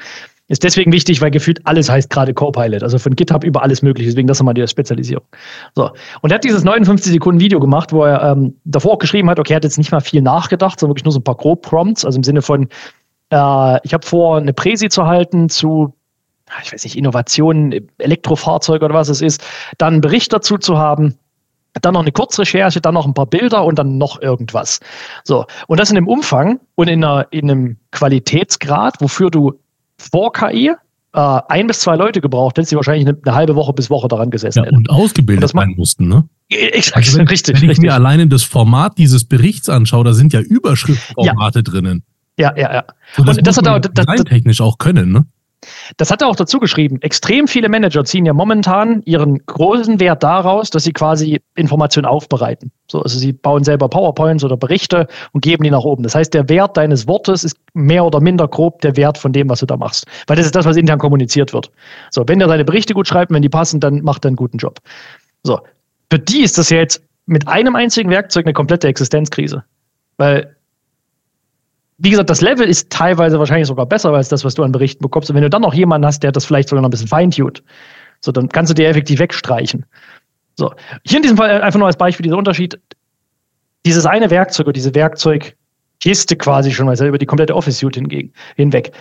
Ist 0.50 0.64
deswegen 0.64 0.92
wichtig, 0.92 1.20
weil 1.20 1.30
gefühlt 1.30 1.60
alles 1.64 1.90
heißt 1.90 2.08
gerade 2.08 2.32
Copilot. 2.32 2.82
Also 2.82 2.98
von 2.98 3.14
GitHub 3.14 3.44
über 3.44 3.62
alles 3.62 3.82
mögliche. 3.82 4.08
Deswegen 4.08 4.26
das 4.26 4.38
nochmal 4.38 4.54
die 4.54 4.66
Spezialisierung. 4.66 5.24
So. 5.74 5.90
Und 6.22 6.30
er 6.30 6.36
hat 6.36 6.44
dieses 6.44 6.64
59 6.64 7.12
Sekunden 7.12 7.38
Video 7.38 7.60
gemacht, 7.60 7.92
wo 7.92 8.04
er 8.04 8.22
ähm, 8.22 8.56
davor 8.64 8.94
auch 8.94 8.98
geschrieben 8.98 9.28
hat, 9.28 9.38
okay, 9.38 9.52
er 9.52 9.56
hat 9.56 9.64
jetzt 9.64 9.76
nicht 9.76 9.92
mal 9.92 10.00
viel 10.00 10.22
nachgedacht, 10.22 10.80
sondern 10.80 10.92
wirklich 10.92 11.04
nur 11.04 11.12
so 11.12 11.20
ein 11.20 11.24
paar 11.24 11.36
Grob-Prompts. 11.36 12.06
Also 12.06 12.16
im 12.16 12.22
Sinne 12.22 12.40
von, 12.40 12.62
äh, 13.30 13.78
ich 13.82 13.92
habe 13.92 14.06
vor, 14.06 14.38
eine 14.38 14.54
Präsi 14.54 14.88
zu 14.88 15.06
halten 15.06 15.50
zu 15.50 15.92
ich 16.62 16.72
weiß 16.72 16.84
nicht, 16.84 16.96
Innovationen, 16.96 17.88
Elektrofahrzeuge 17.98 18.84
oder 18.84 18.94
was 18.94 19.08
es 19.08 19.20
ist, 19.20 19.44
dann 19.78 19.94
einen 19.94 20.00
Bericht 20.00 20.32
dazu 20.32 20.58
zu 20.58 20.78
haben, 20.78 21.18
dann 21.82 21.94
noch 21.94 22.02
eine 22.02 22.12
Kurzrecherche, 22.12 22.80
dann 22.80 22.94
noch 22.94 23.06
ein 23.06 23.14
paar 23.14 23.26
Bilder 23.26 23.64
und 23.64 23.78
dann 23.78 23.98
noch 23.98 24.20
irgendwas. 24.20 24.80
So. 25.24 25.46
Und 25.66 25.78
das 25.80 25.90
in 25.90 25.96
einem 25.96 26.08
Umfang 26.08 26.60
und 26.74 26.88
in, 26.88 27.04
einer, 27.04 27.26
in 27.30 27.50
einem 27.50 27.76
Qualitätsgrad, 27.92 29.00
wofür 29.00 29.30
du 29.30 29.60
vor 29.96 30.32
KI 30.32 30.72
äh, 31.14 31.40
ein 31.48 31.66
bis 31.66 31.80
zwei 31.80 31.96
Leute 31.96 32.20
gebraucht 32.20 32.56
hättest, 32.56 32.72
die 32.72 32.76
wahrscheinlich 32.76 33.06
eine, 33.06 33.18
eine, 33.24 33.34
halbe 33.34 33.54
Woche 33.54 33.72
bis 33.72 33.90
Woche 33.90 34.08
daran 34.08 34.30
gesessen 34.30 34.60
ja, 34.60 34.64
hätten. 34.64 34.76
Und 34.76 34.90
ausgebildet 34.90 35.50
sein 35.50 35.74
mussten, 35.76 36.08
ne? 36.08 36.28
Exakt, 36.48 36.96
also 36.96 37.18
wenn, 37.18 37.28
richtig. 37.28 37.56
Wenn 37.56 37.64
ich 37.64 37.70
richtig. 37.70 37.86
mir 37.86 37.94
alleine 37.94 38.26
das 38.26 38.42
Format 38.42 38.98
dieses 38.98 39.24
Berichts 39.24 39.68
anschaue, 39.68 40.04
da 40.04 40.12
sind 40.12 40.32
ja 40.32 40.40
Überschriftformate 40.40 41.60
ja. 41.60 41.62
drinnen. 41.62 42.02
Ja, 42.38 42.56
ja, 42.56 42.72
ja. 42.72 42.84
So, 43.16 43.24
das, 43.24 43.38
und 43.38 43.46
das 43.46 43.56
hat 43.56 43.66
er 43.66 43.80
das, 43.80 44.24
technisch 44.24 44.60
auch 44.60 44.78
können, 44.78 45.10
ne? 45.10 45.26
Das 45.96 46.10
hat 46.10 46.22
er 46.22 46.28
auch 46.28 46.36
dazu 46.36 46.60
geschrieben. 46.60 47.00
Extrem 47.02 47.48
viele 47.48 47.68
Manager 47.68 48.04
ziehen 48.04 48.24
ja 48.24 48.32
momentan 48.32 49.02
ihren 49.04 49.44
großen 49.46 49.98
Wert 50.00 50.22
daraus, 50.22 50.70
dass 50.70 50.84
sie 50.84 50.92
quasi 50.92 51.40
Informationen 51.56 52.06
aufbereiten. 52.06 52.70
So, 52.90 53.02
also 53.02 53.18
sie 53.18 53.32
bauen 53.32 53.64
selber 53.64 53.88
PowerPoints 53.88 54.44
oder 54.44 54.56
Berichte 54.56 55.08
und 55.32 55.42
geben 55.42 55.64
die 55.64 55.70
nach 55.70 55.82
oben. 55.82 56.02
Das 56.02 56.14
heißt, 56.14 56.32
der 56.32 56.48
Wert 56.48 56.76
deines 56.76 57.08
Wortes 57.08 57.44
ist 57.44 57.56
mehr 57.74 58.04
oder 58.04 58.20
minder 58.20 58.46
grob 58.46 58.80
der 58.82 58.96
Wert 58.96 59.18
von 59.18 59.32
dem, 59.32 59.48
was 59.48 59.60
du 59.60 59.66
da 59.66 59.76
machst. 59.76 60.06
Weil 60.26 60.36
das 60.36 60.46
ist 60.46 60.54
das, 60.54 60.64
was 60.64 60.76
intern 60.76 60.98
kommuniziert 60.98 61.52
wird. 61.52 61.70
So, 62.10 62.24
wenn 62.26 62.38
der 62.38 62.48
seine 62.48 62.64
Berichte 62.64 62.94
gut 62.94 63.08
schreibt, 63.08 63.32
wenn 63.32 63.42
die 63.42 63.48
passen, 63.48 63.80
dann 63.80 64.02
macht 64.02 64.24
er 64.24 64.28
einen 64.28 64.36
guten 64.36 64.58
Job. 64.58 64.78
So, 65.42 65.60
für 66.10 66.18
die 66.18 66.42
ist 66.42 66.56
das 66.58 66.70
jetzt 66.70 67.02
mit 67.26 67.48
einem 67.48 67.76
einzigen 67.76 68.10
Werkzeug 68.10 68.46
eine 68.46 68.54
komplette 68.54 68.88
Existenzkrise. 68.88 69.64
Weil 70.16 70.56
wie 71.98 72.10
gesagt, 72.10 72.30
das 72.30 72.40
Level 72.40 72.68
ist 72.68 72.90
teilweise 72.90 73.38
wahrscheinlich 73.38 73.66
sogar 73.66 73.84
besser 73.84 74.12
als 74.12 74.28
das, 74.28 74.44
was 74.44 74.54
du 74.54 74.62
an 74.62 74.70
Berichten 74.70 75.02
bekommst. 75.02 75.30
Und 75.30 75.36
wenn 75.36 75.42
du 75.42 75.50
dann 75.50 75.62
noch 75.62 75.74
jemanden 75.74 76.06
hast, 76.06 76.22
der 76.22 76.30
das 76.30 76.44
vielleicht 76.44 76.68
sogar 76.68 76.82
noch 76.82 76.88
ein 76.88 76.92
bisschen 76.92 77.08
feintuned, 77.08 77.62
so, 78.20 78.32
dann 78.32 78.48
kannst 78.48 78.70
du 78.70 78.74
dir 78.74 78.88
effektiv 78.88 79.18
wegstreichen. 79.18 79.84
So. 80.56 80.72
Hier 81.04 81.16
in 81.16 81.22
diesem 81.22 81.36
Fall 81.36 81.60
einfach 81.60 81.78
nur 81.78 81.86
als 81.86 81.96
Beispiel 81.96 82.24
dieser 82.24 82.36
Unterschied. 82.36 82.80
Dieses 83.84 84.06
eine 84.06 84.30
Werkzeug 84.30 84.66
oder 84.66 84.72
diese 84.72 84.94
Werkzeugkiste 84.94 86.36
quasi 86.36 86.72
schon, 86.72 86.88
also 86.88 87.06
über 87.06 87.18
die 87.18 87.26
komplette 87.26 87.54
Office 87.54 87.78
Suite 87.78 88.00
hinweg, 88.56 88.92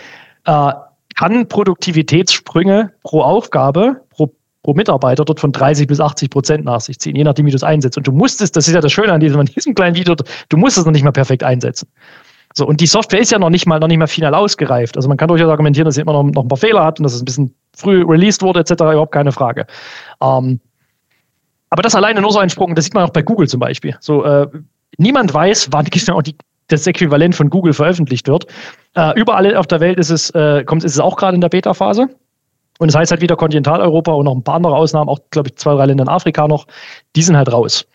äh, 0.44 0.72
kann 1.16 1.48
Produktivitätssprünge 1.48 2.92
pro 3.02 3.22
Aufgabe, 3.22 4.02
pro 4.10 4.32
pro 4.64 4.74
Mitarbeiter 4.74 5.24
dort 5.24 5.40
von 5.40 5.52
30 5.52 5.86
bis 5.86 6.00
80 6.00 6.30
Prozent 6.30 6.64
nach 6.64 6.80
sich 6.80 6.98
ziehen, 6.98 7.16
je 7.16 7.24
nachdem, 7.24 7.46
wie 7.46 7.50
du 7.50 7.56
es 7.56 7.62
einsetzt. 7.62 7.96
Und 7.96 8.06
du 8.06 8.12
musst 8.12 8.42
es, 8.42 8.52
das 8.52 8.68
ist 8.68 8.74
ja 8.74 8.80
das 8.80 8.92
Schöne 8.92 9.12
an 9.12 9.20
diesem, 9.20 9.40
an 9.40 9.46
diesem 9.46 9.74
kleinen 9.74 9.96
Video, 9.96 10.14
du 10.14 10.56
musst 10.56 10.76
es 10.76 10.84
noch 10.84 10.92
nicht 10.92 11.04
mal 11.04 11.12
perfekt 11.12 11.42
einsetzen. 11.42 11.88
So, 12.58 12.66
und 12.66 12.80
die 12.80 12.86
Software 12.86 13.20
ist 13.20 13.30
ja 13.30 13.38
noch 13.38 13.50
nicht 13.50 13.66
mal, 13.66 13.78
noch 13.78 13.86
nicht 13.86 13.98
mal 13.98 14.08
final 14.08 14.34
ausgereift. 14.34 14.96
Also 14.96 15.08
man 15.08 15.16
kann 15.16 15.28
durchaus 15.28 15.48
argumentieren, 15.48 15.84
dass 15.84 15.94
sie 15.94 16.00
immer 16.00 16.12
noch, 16.12 16.24
noch 16.24 16.42
ein 16.42 16.48
paar 16.48 16.58
Fehler 16.58 16.84
hat 16.84 16.98
und 16.98 17.04
dass 17.04 17.14
es 17.14 17.22
ein 17.22 17.24
bisschen 17.24 17.54
früh 17.76 18.04
released 18.04 18.42
wurde, 18.42 18.58
etc., 18.58 18.72
überhaupt 18.72 19.12
keine 19.12 19.30
Frage. 19.30 19.64
Ähm, 20.20 20.58
aber 21.70 21.82
das 21.82 21.94
alleine 21.94 22.20
nur 22.20 22.32
so 22.32 22.40
ein 22.40 22.50
Sprung, 22.50 22.74
das 22.74 22.86
sieht 22.86 22.94
man 22.94 23.04
auch 23.04 23.10
bei 23.10 23.22
Google 23.22 23.46
zum 23.46 23.60
Beispiel. 23.60 23.96
So, 24.00 24.24
äh, 24.24 24.48
niemand 24.96 25.32
weiß, 25.32 25.68
wann 25.70 25.84
genau 25.90 26.20
die, 26.20 26.34
das 26.66 26.84
Äquivalent 26.84 27.36
von 27.36 27.48
Google 27.48 27.74
veröffentlicht 27.74 28.26
wird. 28.26 28.46
Äh, 28.94 29.18
überall 29.18 29.56
auf 29.56 29.68
der 29.68 29.78
Welt 29.78 29.96
ist 30.00 30.10
es, 30.10 30.30
äh, 30.30 30.64
kommt, 30.64 30.82
ist 30.82 30.94
es 30.94 31.00
auch 31.00 31.16
gerade 31.16 31.36
in 31.36 31.40
der 31.40 31.50
Beta-Phase. 31.50 32.08
Und 32.80 32.88
das 32.88 32.96
heißt 32.96 33.12
halt 33.12 33.20
wieder 33.20 33.36
Kontinentaleuropa 33.36 34.12
und 34.14 34.24
noch 34.24 34.34
ein 34.34 34.42
paar 34.42 34.56
andere 34.56 34.74
Ausnahmen, 34.74 35.08
auch, 35.08 35.20
glaube 35.30 35.50
ich, 35.50 35.56
zwei, 35.56 35.76
drei 35.76 35.86
Länder 35.86 36.02
in 36.02 36.08
Afrika 36.08 36.48
noch, 36.48 36.66
die 37.14 37.22
sind 37.22 37.36
halt 37.36 37.52
raus. 37.52 37.86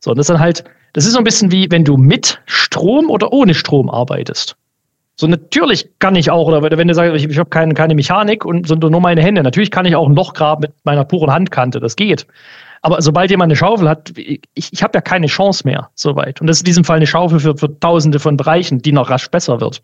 So, 0.00 0.10
und 0.10 0.18
das 0.18 0.24
ist 0.24 0.30
dann 0.30 0.40
halt, 0.40 0.64
das 0.92 1.06
ist 1.06 1.12
so 1.12 1.18
ein 1.18 1.24
bisschen 1.24 1.52
wie, 1.52 1.70
wenn 1.70 1.84
du 1.84 1.96
mit 1.96 2.40
Strom 2.46 3.10
oder 3.10 3.32
ohne 3.32 3.54
Strom 3.54 3.90
arbeitest. 3.90 4.56
So, 5.16 5.26
natürlich 5.26 5.88
kann 5.98 6.16
ich 6.16 6.30
auch, 6.30 6.46
oder 6.46 6.78
wenn 6.78 6.88
du 6.88 6.94
sagst, 6.94 7.14
ich, 7.14 7.28
ich 7.28 7.38
habe 7.38 7.50
keine, 7.50 7.74
keine 7.74 7.94
Mechanik 7.94 8.44
und 8.44 8.66
sondern 8.66 8.90
nur 8.92 9.02
meine 9.02 9.22
Hände, 9.22 9.42
natürlich 9.42 9.70
kann 9.70 9.84
ich 9.84 9.94
auch 9.94 10.08
ein 10.08 10.14
Loch 10.14 10.32
graben 10.32 10.62
mit 10.62 10.72
meiner 10.84 11.04
puren 11.04 11.30
Handkante, 11.30 11.78
das 11.78 11.94
geht. 11.94 12.26
Aber 12.82 13.02
sobald 13.02 13.30
jemand 13.30 13.48
eine 13.48 13.56
Schaufel 13.56 13.88
hat, 13.88 14.12
ich, 14.16 14.40
ich 14.54 14.82
habe 14.82 14.96
ja 14.96 15.02
keine 15.02 15.26
Chance 15.26 15.66
mehr, 15.66 15.90
soweit. 15.94 16.40
Und 16.40 16.46
das 16.46 16.56
ist 16.56 16.62
in 16.62 16.66
diesem 16.66 16.84
Fall 16.84 16.96
eine 16.96 17.06
Schaufel 17.06 17.38
für, 17.38 17.56
für 17.56 17.78
tausende 17.78 18.18
von 18.18 18.38
Bereichen, 18.38 18.80
die 18.80 18.92
noch 18.92 19.10
rasch 19.10 19.28
besser 19.30 19.60
wird. 19.60 19.82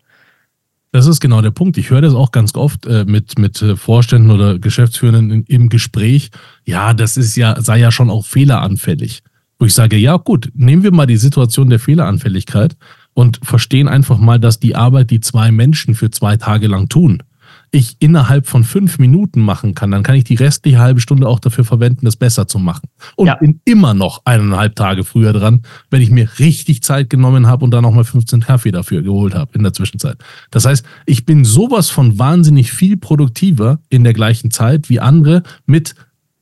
Das 0.91 1.05
ist 1.05 1.19
genau 1.19 1.41
der 1.41 1.51
Punkt. 1.51 1.77
Ich 1.77 1.91
höre 1.91 2.01
das 2.01 2.15
auch 2.15 2.31
ganz 2.31 2.55
oft 2.55 2.87
äh, 2.87 3.05
mit, 3.05 3.37
mit 3.37 3.61
äh, 3.61 3.75
Vorständen 3.75 4.31
oder 4.31 4.57
Geschäftsführenden 4.57 5.29
in, 5.31 5.43
im 5.43 5.69
Gespräch. 5.69 6.31
Ja, 6.65 6.93
das 6.93 7.17
ist 7.17 7.35
ja, 7.35 7.61
sei 7.61 7.77
ja 7.77 7.91
schon 7.91 8.09
auch 8.09 8.25
fehleranfällig. 8.25 9.21
Wo 9.59 9.65
ich 9.65 9.73
sage, 9.73 9.97
ja 9.97 10.17
gut, 10.17 10.51
nehmen 10.53 10.83
wir 10.83 10.93
mal 10.93 11.07
die 11.07 11.17
Situation 11.17 11.69
der 11.69 11.79
Fehleranfälligkeit 11.79 12.77
und 13.13 13.39
verstehen 13.43 13.87
einfach 13.87 14.19
mal, 14.19 14.39
dass 14.39 14.59
die 14.59 14.75
Arbeit, 14.75 15.09
die 15.09 15.19
zwei 15.19 15.51
Menschen 15.51 15.95
für 15.95 16.11
zwei 16.11 16.37
Tage 16.37 16.67
lang 16.67 16.89
tun, 16.89 17.23
ich 17.71 17.97
innerhalb 17.99 18.47
von 18.47 18.63
fünf 18.63 18.97
Minuten 18.97 19.41
machen 19.41 19.75
kann, 19.75 19.91
dann 19.91 20.03
kann 20.03 20.15
ich 20.15 20.23
die 20.23 20.35
restliche 20.35 20.79
halbe 20.79 21.01
Stunde 21.01 21.27
auch 21.27 21.39
dafür 21.39 21.65
verwenden, 21.65 22.05
das 22.05 22.15
besser 22.15 22.47
zu 22.47 22.59
machen. 22.59 22.87
Und 23.15 23.27
ja. 23.27 23.35
bin 23.35 23.59
immer 23.65 23.93
noch 23.93 24.21
eineinhalb 24.25 24.75
Tage 24.75 25.03
früher 25.03 25.33
dran, 25.33 25.63
wenn 25.89 26.01
ich 26.01 26.09
mir 26.09 26.29
richtig 26.39 26.83
Zeit 26.83 27.09
genommen 27.09 27.47
habe 27.47 27.65
und 27.65 27.71
dann 27.71 27.83
nochmal 27.83 28.05
15 28.05 28.41
Kaffee 28.41 28.71
dafür 28.71 29.01
geholt 29.01 29.35
habe 29.35 29.51
in 29.53 29.63
der 29.63 29.73
Zwischenzeit. 29.73 30.17
Das 30.49 30.65
heißt, 30.65 30.85
ich 31.05 31.25
bin 31.25 31.43
sowas 31.43 31.89
von 31.89 32.17
wahnsinnig 32.17 32.71
viel 32.71 32.97
produktiver 32.97 33.79
in 33.89 34.03
der 34.03 34.13
gleichen 34.13 34.51
Zeit 34.51 34.89
wie 34.89 34.99
andere 34.99 35.43
mit 35.65 35.95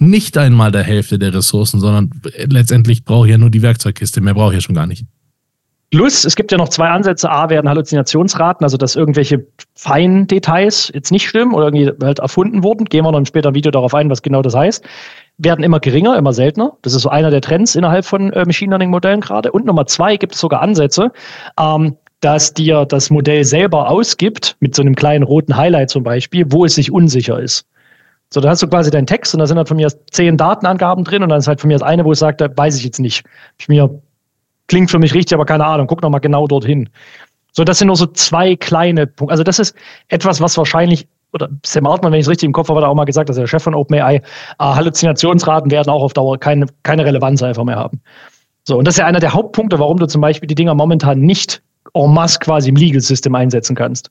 nicht 0.06 0.38
einmal 0.38 0.72
der 0.72 0.84
Hälfte 0.84 1.20
der 1.20 1.34
Ressourcen, 1.34 1.80
sondern 1.80 2.12
letztendlich 2.48 3.04
brauche 3.04 3.28
ich 3.28 3.32
ja 3.32 3.38
nur 3.38 3.50
die 3.50 3.62
Werkzeugkiste, 3.62 4.22
mehr 4.22 4.34
brauche 4.34 4.52
ich 4.52 4.56
ja 4.56 4.62
schon 4.62 4.76
gar 4.76 4.88
nicht. 4.88 5.06
Plus, 5.92 6.26
es 6.26 6.36
gibt 6.36 6.52
ja 6.52 6.58
noch 6.58 6.70
zwei 6.70 6.90
Ansätze. 6.90 7.30
A, 7.30 7.50
werden 7.50 7.70
Halluzinationsraten, 7.70 8.66
also 8.66 8.76
dass 8.76 8.96
irgendwelche 8.96 9.46
feinen 9.76 10.28
Details 10.28 10.92
jetzt 10.94 11.12
nicht 11.12 11.28
stimmen 11.28 11.54
oder 11.54 11.68
irgendwie 11.68 11.92
halt 12.04 12.20
erfunden 12.20 12.64
wurden. 12.64 12.86
Gehen 12.86 13.06
wir 13.06 13.12
noch 13.12 13.26
später 13.26 13.50
im 13.50 13.56
Video 13.56 13.72
darauf 13.72 13.94
ein, 13.94 14.10
was 14.10 14.22
genau 14.22 14.42
das 14.42 14.56
heißt. 14.56 14.84
Werden 15.38 15.64
immer 15.64 15.80
geringer, 15.80 16.18
immer 16.18 16.34
seltener. 16.34 16.74
Das 16.82 16.94
ist 16.94 17.04
so 17.04 17.10
einer 17.10 17.30
der 17.30 17.42
Trends 17.42 17.76
innerhalb 17.76 18.04
von 18.04 18.34
äh, 18.34 18.46
Machine 18.46 18.72
Learning 18.72 18.90
Modellen 18.90 19.22
gerade. 19.22 19.52
Und 19.52 19.66
Nummer 19.66 19.86
zwei 19.86 20.18
gibt 20.18 20.34
es 20.34 20.42
sogar 20.42 20.62
Ansätze, 20.62 21.12
ähm, 21.60 21.96
dass 22.20 22.54
dir 22.54 22.86
das 22.86 23.10
Modell 23.10 23.46
selber 23.46 23.90
ausgibt, 23.90 24.58
mit 24.60 24.76
so 24.76 24.82
einem 24.82 24.96
kleinen 24.96 25.24
roten 25.24 25.56
Highlight 25.56 25.92
zum 25.92 26.04
Beispiel, 26.04 26.46
wo 26.50 26.66
es 26.66 26.76
sich 26.76 26.92
unsicher 26.92 27.40
ist. 27.40 27.66
So, 28.32 28.42
dann 28.42 28.52
hast 28.52 28.62
du 28.62 28.68
quasi 28.68 28.92
deinen 28.92 29.08
Text 29.08 29.34
und 29.34 29.40
da 29.40 29.48
sind 29.48 29.58
halt 29.58 29.68
von 29.68 29.78
mir 29.78 29.88
zehn 30.12 30.38
Datenangaben 30.38 31.04
drin 31.04 31.24
und 31.24 31.30
dann 31.30 31.40
ist 31.40 31.48
halt 31.48 31.62
von 31.62 31.68
mir 31.68 31.76
das 31.76 31.84
eine, 31.84 32.04
wo 32.06 32.14
sagt, 32.14 32.42
da 32.42 32.50
weiß 32.56 32.78
ich 32.78 32.84
jetzt 32.84 33.00
nicht. 33.00 33.24
Ich 33.58 33.68
mir 33.68 34.02
klingt 34.68 34.92
für 34.92 35.00
mich 35.00 35.14
richtig, 35.14 35.36
aber 35.36 35.46
keine 35.46 35.66
Ahnung, 35.66 35.88
guck 35.88 36.02
nochmal 36.02 36.22
genau 36.22 36.48
dorthin. 36.48 36.90
So, 37.52 37.64
das 37.64 37.80
sind 37.80 37.88
nur 37.88 37.96
so 37.96 38.08
zwei 38.08 38.56
kleine 38.56 39.08
Punkte. 39.08 39.32
Also, 39.32 39.44
das 39.44 39.60
ist 39.60 39.76
etwas, 40.10 40.42
was 40.42 40.58
wahrscheinlich, 40.58 41.08
oder 41.32 41.50
Sam 41.66 41.88
Altman, 41.88 42.12
wenn 42.12 42.20
ich 42.20 42.26
es 42.26 42.30
richtig 42.30 42.48
im 42.48 42.54
Kopf 42.54 42.68
habe, 42.68 42.82
hat 42.82 42.88
auch 42.88 42.96
mal 42.96 43.06
gesagt, 43.06 43.30
dass 43.30 43.38
der 43.38 43.48
Chef 43.48 43.64
von 43.64 43.76
OpenAI, 43.76 44.16
äh, 44.16 44.22
Halluzinationsraten 44.60 45.72
werden 45.72 45.90
auch 45.90 46.04
auf 46.04 46.14
Dauer 46.14 46.38
keine, 46.38 46.66
keine 46.84 47.06
Relevanz 47.06 47.42
einfach 47.44 47.64
mehr 47.64 47.78
haben. 47.78 48.02
So, 48.68 48.78
und 48.78 48.86
das 48.86 48.96
ist 48.96 49.00
ja 49.00 49.06
einer 49.06 49.20
der 49.20 49.34
Hauptpunkte, 49.34 49.80
warum 49.80 49.98
du 49.98 50.08
zum 50.08 50.22
Beispiel 50.22 50.48
die 50.48 50.56
Dinger 50.56 50.74
momentan 50.74 51.22
nicht 51.22 51.62
en 51.94 52.14
masse 52.14 52.40
quasi 52.40 52.70
im 52.70 52.76
Legal 52.76 53.00
System 53.00 53.36
einsetzen 53.36 53.76
kannst. 53.76 54.10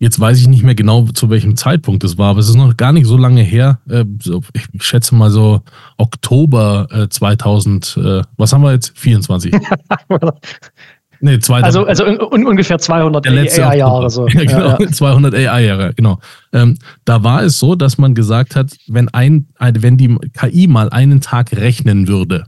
Jetzt 0.00 0.18
weiß 0.18 0.40
ich 0.40 0.48
nicht 0.48 0.62
mehr 0.62 0.74
genau, 0.74 1.04
zu 1.08 1.28
welchem 1.28 1.56
Zeitpunkt 1.56 2.02
es 2.04 2.16
war, 2.16 2.30
aber 2.30 2.40
es 2.40 2.48
ist 2.48 2.54
noch 2.54 2.74
gar 2.78 2.90
nicht 2.90 3.06
so 3.06 3.18
lange 3.18 3.42
her. 3.42 3.80
Äh, 3.86 4.06
ich 4.52 4.82
schätze 4.82 5.14
mal 5.14 5.30
so 5.30 5.60
Oktober 5.98 7.06
2000, 7.10 7.98
äh, 8.02 8.22
was 8.38 8.54
haben 8.54 8.62
wir 8.62 8.72
jetzt? 8.72 8.98
24. 8.98 9.52
nee, 11.20 11.38
2000. 11.38 11.64
Also, 11.64 11.84
also 11.84 12.04
un 12.30 12.46
ungefähr 12.46 12.78
200 12.78 13.28
AI-Jahre. 13.28 14.08
So. 14.08 14.26
Ja, 14.32 14.44
genau, 14.44 14.78
ja, 14.80 14.90
200 14.90 15.34
AI-Jahre, 15.34 15.92
genau. 15.94 16.18
Ähm, 16.54 16.78
da 17.04 17.22
war 17.22 17.42
es 17.42 17.58
so, 17.58 17.74
dass 17.74 17.98
man 17.98 18.14
gesagt 18.14 18.56
hat, 18.56 18.74
wenn, 18.88 19.10
ein, 19.10 19.48
wenn 19.58 19.98
die 19.98 20.16
KI 20.32 20.66
mal 20.66 20.88
einen 20.88 21.20
Tag 21.20 21.52
rechnen 21.52 22.08
würde, 22.08 22.46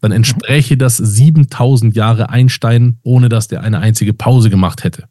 dann 0.00 0.12
entspräche 0.12 0.76
das 0.76 0.98
7000 0.98 1.96
Jahre 1.96 2.28
Einstein, 2.30 2.98
ohne 3.02 3.28
dass 3.28 3.48
der 3.48 3.62
eine 3.62 3.80
einzige 3.80 4.12
Pause 4.12 4.48
gemacht 4.48 4.84
hätte. 4.84 5.08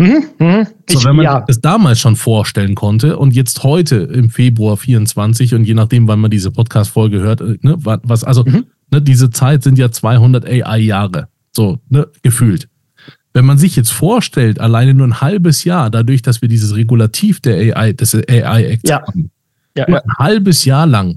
Mhm, 0.00 0.24
mh. 0.38 0.66
So, 0.88 1.04
wenn 1.04 1.16
man 1.16 1.24
ja. 1.24 1.44
das 1.46 1.60
damals 1.60 2.00
schon 2.00 2.16
vorstellen 2.16 2.74
konnte 2.74 3.18
und 3.18 3.34
jetzt 3.34 3.62
heute 3.64 3.96
im 3.96 4.30
Februar 4.30 4.78
24 4.78 5.54
und 5.54 5.64
je 5.64 5.74
nachdem, 5.74 6.08
wann 6.08 6.20
man 6.20 6.30
diese 6.30 6.50
Podcast-Folge 6.50 7.20
hört, 7.20 7.42
äh, 7.42 7.58
ne, 7.60 7.76
was, 7.78 8.24
also, 8.24 8.42
mhm. 8.44 8.64
ne, 8.90 9.02
diese 9.02 9.28
Zeit 9.28 9.62
sind 9.62 9.76
ja 9.76 9.90
200 9.90 10.46
AI-Jahre. 10.46 11.28
So, 11.52 11.80
ne, 11.90 12.08
gefühlt. 12.22 12.68
Wenn 13.34 13.44
man 13.44 13.58
sich 13.58 13.76
jetzt 13.76 13.92
vorstellt, 13.92 14.58
alleine 14.58 14.94
nur 14.94 15.06
ein 15.06 15.20
halbes 15.20 15.64
Jahr, 15.64 15.90
dadurch, 15.90 16.22
dass 16.22 16.40
wir 16.40 16.48
dieses 16.48 16.74
Regulativ 16.74 17.40
der 17.40 17.76
AI, 17.76 17.92
des 17.92 18.14
AI-Acts 18.14 18.88
ja. 18.88 19.02
haben, 19.06 19.30
ja, 19.76 19.84
ja. 19.86 19.96
ein 19.96 20.12
halbes 20.18 20.64
Jahr 20.64 20.86
lang, 20.86 21.16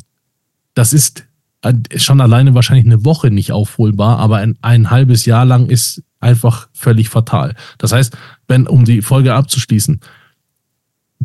das 0.74 0.92
ist 0.92 1.25
äh, 1.62 1.74
schon 1.96 2.20
alleine 2.20 2.54
wahrscheinlich 2.54 2.86
eine 2.86 3.06
Woche 3.06 3.32
nicht 3.32 3.54
aufholbar, 3.54 4.20
aber 4.20 4.38
ein, 4.38 4.58
ein 4.62 4.92
halbes 4.92 5.25
Jahr 5.25 5.46
lang 5.46 5.70
ist 5.70 6.04
einfach 6.24 6.70
völlig 6.74 7.10
fatal. 7.10 7.56
Das 7.77 7.92
heißt, 7.92 8.18
wenn, 8.48 8.68
um 8.68 8.86
die 8.86 9.01
Folge 9.01 9.36
abzuschließen, 9.36 10.00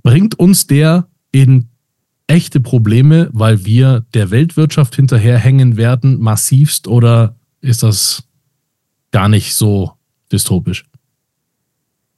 bringt 0.03 0.39
uns 0.39 0.67
der 0.67 1.07
in 1.33 1.69
echte 2.27 2.61
Probleme, 2.61 3.31
weil 3.33 3.65
wir 3.65 4.05
der 4.15 4.31
Weltwirtschaft 4.31 4.95
hinterherhängen 4.95 5.77
werden, 5.77 6.21
massivst, 6.21 6.87
oder 6.87 7.37
ist 7.61 7.83
das 7.83 8.29
gar 9.11 9.29
nicht 9.29 9.55
so 9.55 9.93
dystopisch? 10.31 10.85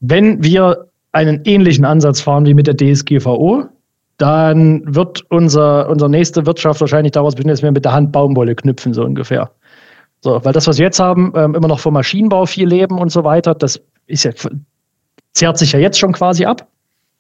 Wenn 0.01 0.43
wir 0.43 0.89
einen 1.13 1.43
ähnlichen 1.45 1.85
Ansatz 1.85 2.21
fahren 2.21 2.47
wie 2.47 2.55
mit 2.55 2.67
der 2.67 2.77
DSGVO, 2.77 3.69
dann 4.17 4.83
wird 4.95 5.25
unser, 5.31 5.89
unsere 5.89 6.11
nächste 6.11 6.45
Wirtschaft 6.45 6.81
wahrscheinlich 6.81 7.13
daraus 7.13 7.35
bestehen, 7.35 7.51
dass 7.51 7.63
wir 7.63 7.73
mit 7.73 7.85
der 7.85 7.93
Hand 7.93 8.13
Baumwolle 8.13 8.55
knüpfen, 8.55 8.93
so 8.93 9.05
ungefähr. 9.05 9.51
So, 10.23 10.45
weil 10.45 10.53
das, 10.53 10.67
was 10.67 10.79
wir 10.79 10.85
jetzt 10.85 11.01
haben, 11.01 11.33
ähm, 11.35 11.55
immer 11.55 11.69
noch 11.69 11.81
vom 11.81 11.95
Maschinenbau 11.95 12.47
viel 12.47 12.69
leben 12.69 12.99
und 12.99 13.11
so 13.11 13.25
weiter, 13.25 13.55
das 13.55 13.81
ist 14.07 14.25
ja, 14.25 14.33
zehrt 15.33 15.59
sich 15.59 15.73
ja 15.73 15.79
jetzt 15.79 15.99
schon 15.99 16.13
quasi 16.13 16.45
ab. 16.45 16.69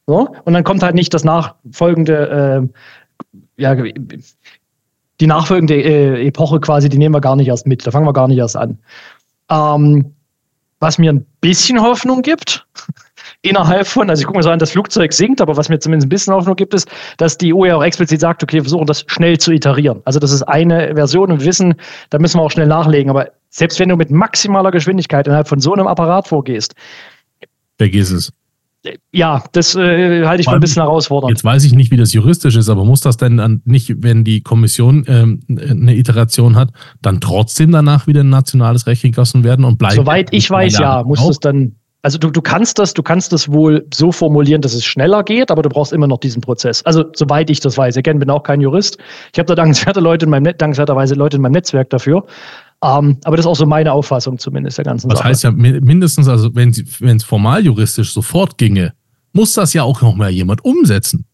So, 0.07 0.28
und 0.45 0.52
dann 0.52 0.64
kommt 0.64 0.83
halt 0.83 0.95
nicht 0.95 1.14
das 1.14 1.25
nachfolgende, 1.25 2.69
äh, 3.57 3.62
ja, 3.62 3.75
die 5.21 5.26
nachfolgende 5.26 5.75
äh, 5.75 6.26
Epoche 6.26 6.61
quasi, 6.61 6.88
die 6.88 6.99
nehmen 6.99 7.14
wir 7.14 7.21
gar 7.21 7.37
nicht 7.37 7.49
erst 7.49 7.66
mit, 7.66 7.87
da 7.87 7.90
fangen 7.90 8.07
wir 8.07 8.12
gar 8.12 8.28
nicht 8.28 8.38
erst 8.38 8.57
an. 8.57 8.78
Ähm, 9.50 10.14
was 10.80 10.99
mir 10.99 11.12
ein 11.12 11.26
bisschen 11.40 11.80
Hoffnung 11.80 12.23
gibt, 12.23 12.66
innerhalb 13.43 13.87
von, 13.87 14.11
also 14.11 14.21
ich 14.21 14.27
gucke 14.27 14.39
mir 14.39 14.43
so 14.43 14.51
an, 14.51 14.59
das 14.59 14.73
Flugzeug 14.73 15.13
sinkt, 15.13 15.41
aber 15.41 15.57
was 15.57 15.69
mir 15.69 15.79
zumindest 15.79 16.07
ein 16.07 16.11
bisschen 16.11 16.35
Hoffnung 16.35 16.57
gibt, 16.57 16.75
ist, 16.75 16.89
dass 17.17 17.39
die 17.39 17.55
EU 17.55 17.65
ja 17.65 17.77
auch 17.77 17.83
explizit 17.83 18.21
sagt, 18.21 18.43
okay, 18.43 18.57
wir 18.57 18.63
versuchen 18.63 18.87
das 18.87 19.05
schnell 19.07 19.39
zu 19.39 19.53
iterieren. 19.53 20.01
Also 20.05 20.19
das 20.19 20.31
ist 20.31 20.43
eine 20.43 20.95
Version 20.95 21.33
und 21.33 21.41
wir 21.41 21.47
wissen, 21.47 21.75
da 22.11 22.19
müssen 22.19 22.39
wir 22.39 22.43
auch 22.43 22.51
schnell 22.51 22.67
nachlegen. 22.67 23.11
Aber 23.11 23.31
selbst 23.49 23.81
wenn 23.81 23.89
du 23.89 23.97
mit 23.97 24.11
maximaler 24.11 24.71
Geschwindigkeit 24.71 25.27
innerhalb 25.27 25.49
von 25.49 25.61
so 25.61 25.73
einem 25.73 25.87
Apparat 25.87 26.29
vorgehst, 26.29 26.75
vergiss 27.79 28.11
es. 28.11 28.33
Ja, 29.13 29.45
das 29.53 29.75
äh, 29.75 30.25
halte 30.25 30.41
ich 30.41 30.49
für 30.49 30.55
ein 30.55 30.61
bisschen 30.61 30.83
herausfordernd. 30.83 31.31
Jetzt 31.31 31.45
weiß 31.45 31.65
ich 31.65 31.75
nicht, 31.75 31.91
wie 31.91 31.99
das 31.99 32.15
juristisch 32.15 32.57
ist, 32.57 32.71
aber 32.71 32.85
muss 32.87 33.03
das 33.03 33.19
denn 33.19 33.37
dann 33.37 33.61
nicht, 33.67 33.93
wenn 33.99 34.25
die 34.25 34.41
Kommission 34.41 35.05
ähm, 35.07 35.41
eine 35.49 35.95
Iteration 35.97 36.57
hat, 36.57 36.71
dann 37.03 37.21
trotzdem 37.21 37.73
danach 37.73 38.07
wieder 38.07 38.21
ein 38.21 38.31
nationales 38.31 38.87
Recht 38.87 39.03
gegossen 39.03 39.45
werden 39.45 39.67
und 39.67 39.79
bleibt? 39.79 39.97
Soweit 39.97 40.33
ich 40.33 40.51
weiß, 40.51 40.79
ja, 40.79 41.03
muss 41.03 41.21
es 41.29 41.41
dann 41.41 41.77
also 42.02 42.16
du, 42.16 42.30
du 42.30 42.40
kannst 42.40 42.78
das, 42.78 42.95
du 42.95 43.02
kannst 43.02 43.33
das 43.33 43.52
wohl 43.52 43.87
so 43.92 44.11
formulieren, 44.11 44.62
dass 44.62 44.73
es 44.73 44.85
schneller 44.85 45.23
geht, 45.23 45.50
aber 45.50 45.62
du 45.62 45.69
brauchst 45.69 45.92
immer 45.92 46.07
noch 46.07 46.19
diesen 46.19 46.40
Prozess. 46.40 46.83
Also 46.85 47.04
soweit 47.14 47.50
ich 47.50 47.61
das 47.61 47.76
weiß. 47.76 47.97
Ich 47.97 48.02
bin 48.02 48.30
auch 48.30 48.42
kein 48.42 48.61
Jurist. 48.61 48.97
Ich 49.33 49.38
habe 49.38 49.47
da 49.47 49.54
dankenswerte 49.54 50.00
Leute 50.00 50.25
in 50.25 50.30
meinem 50.30 50.45
Net 50.45 50.61
dankenswerterweise 50.61 51.14
Leute 51.14 51.37
in 51.37 51.42
meinem 51.42 51.52
Netzwerk 51.52 51.90
dafür. 51.90 52.25
Um, 52.83 53.11
ähm, 53.11 53.19
aber 53.25 53.37
das 53.37 53.45
ist 53.45 53.50
auch 53.50 53.57
so 53.57 53.66
meine 53.66 53.92
Auffassung 53.92 54.38
zumindest 54.38 54.78
der 54.78 54.87
ganzen 54.87 55.11
das 55.11 55.19
Sache. 55.19 55.28
Das 55.28 55.45
heißt 55.45 55.45
ja 55.45 55.50
mindestens, 55.50 56.28
also 56.28 56.54
wenn 56.54 56.71
es 56.71 57.25
formal 57.25 57.62
juristisch 57.62 58.14
sofort 58.14 58.57
ginge, 58.57 58.95
muss 59.35 59.52
das 59.52 59.75
ja 59.75 59.83
auch 59.83 60.00
noch 60.00 60.16
mal 60.16 60.30
jemand 60.30 60.64
umsetzen. 60.64 61.26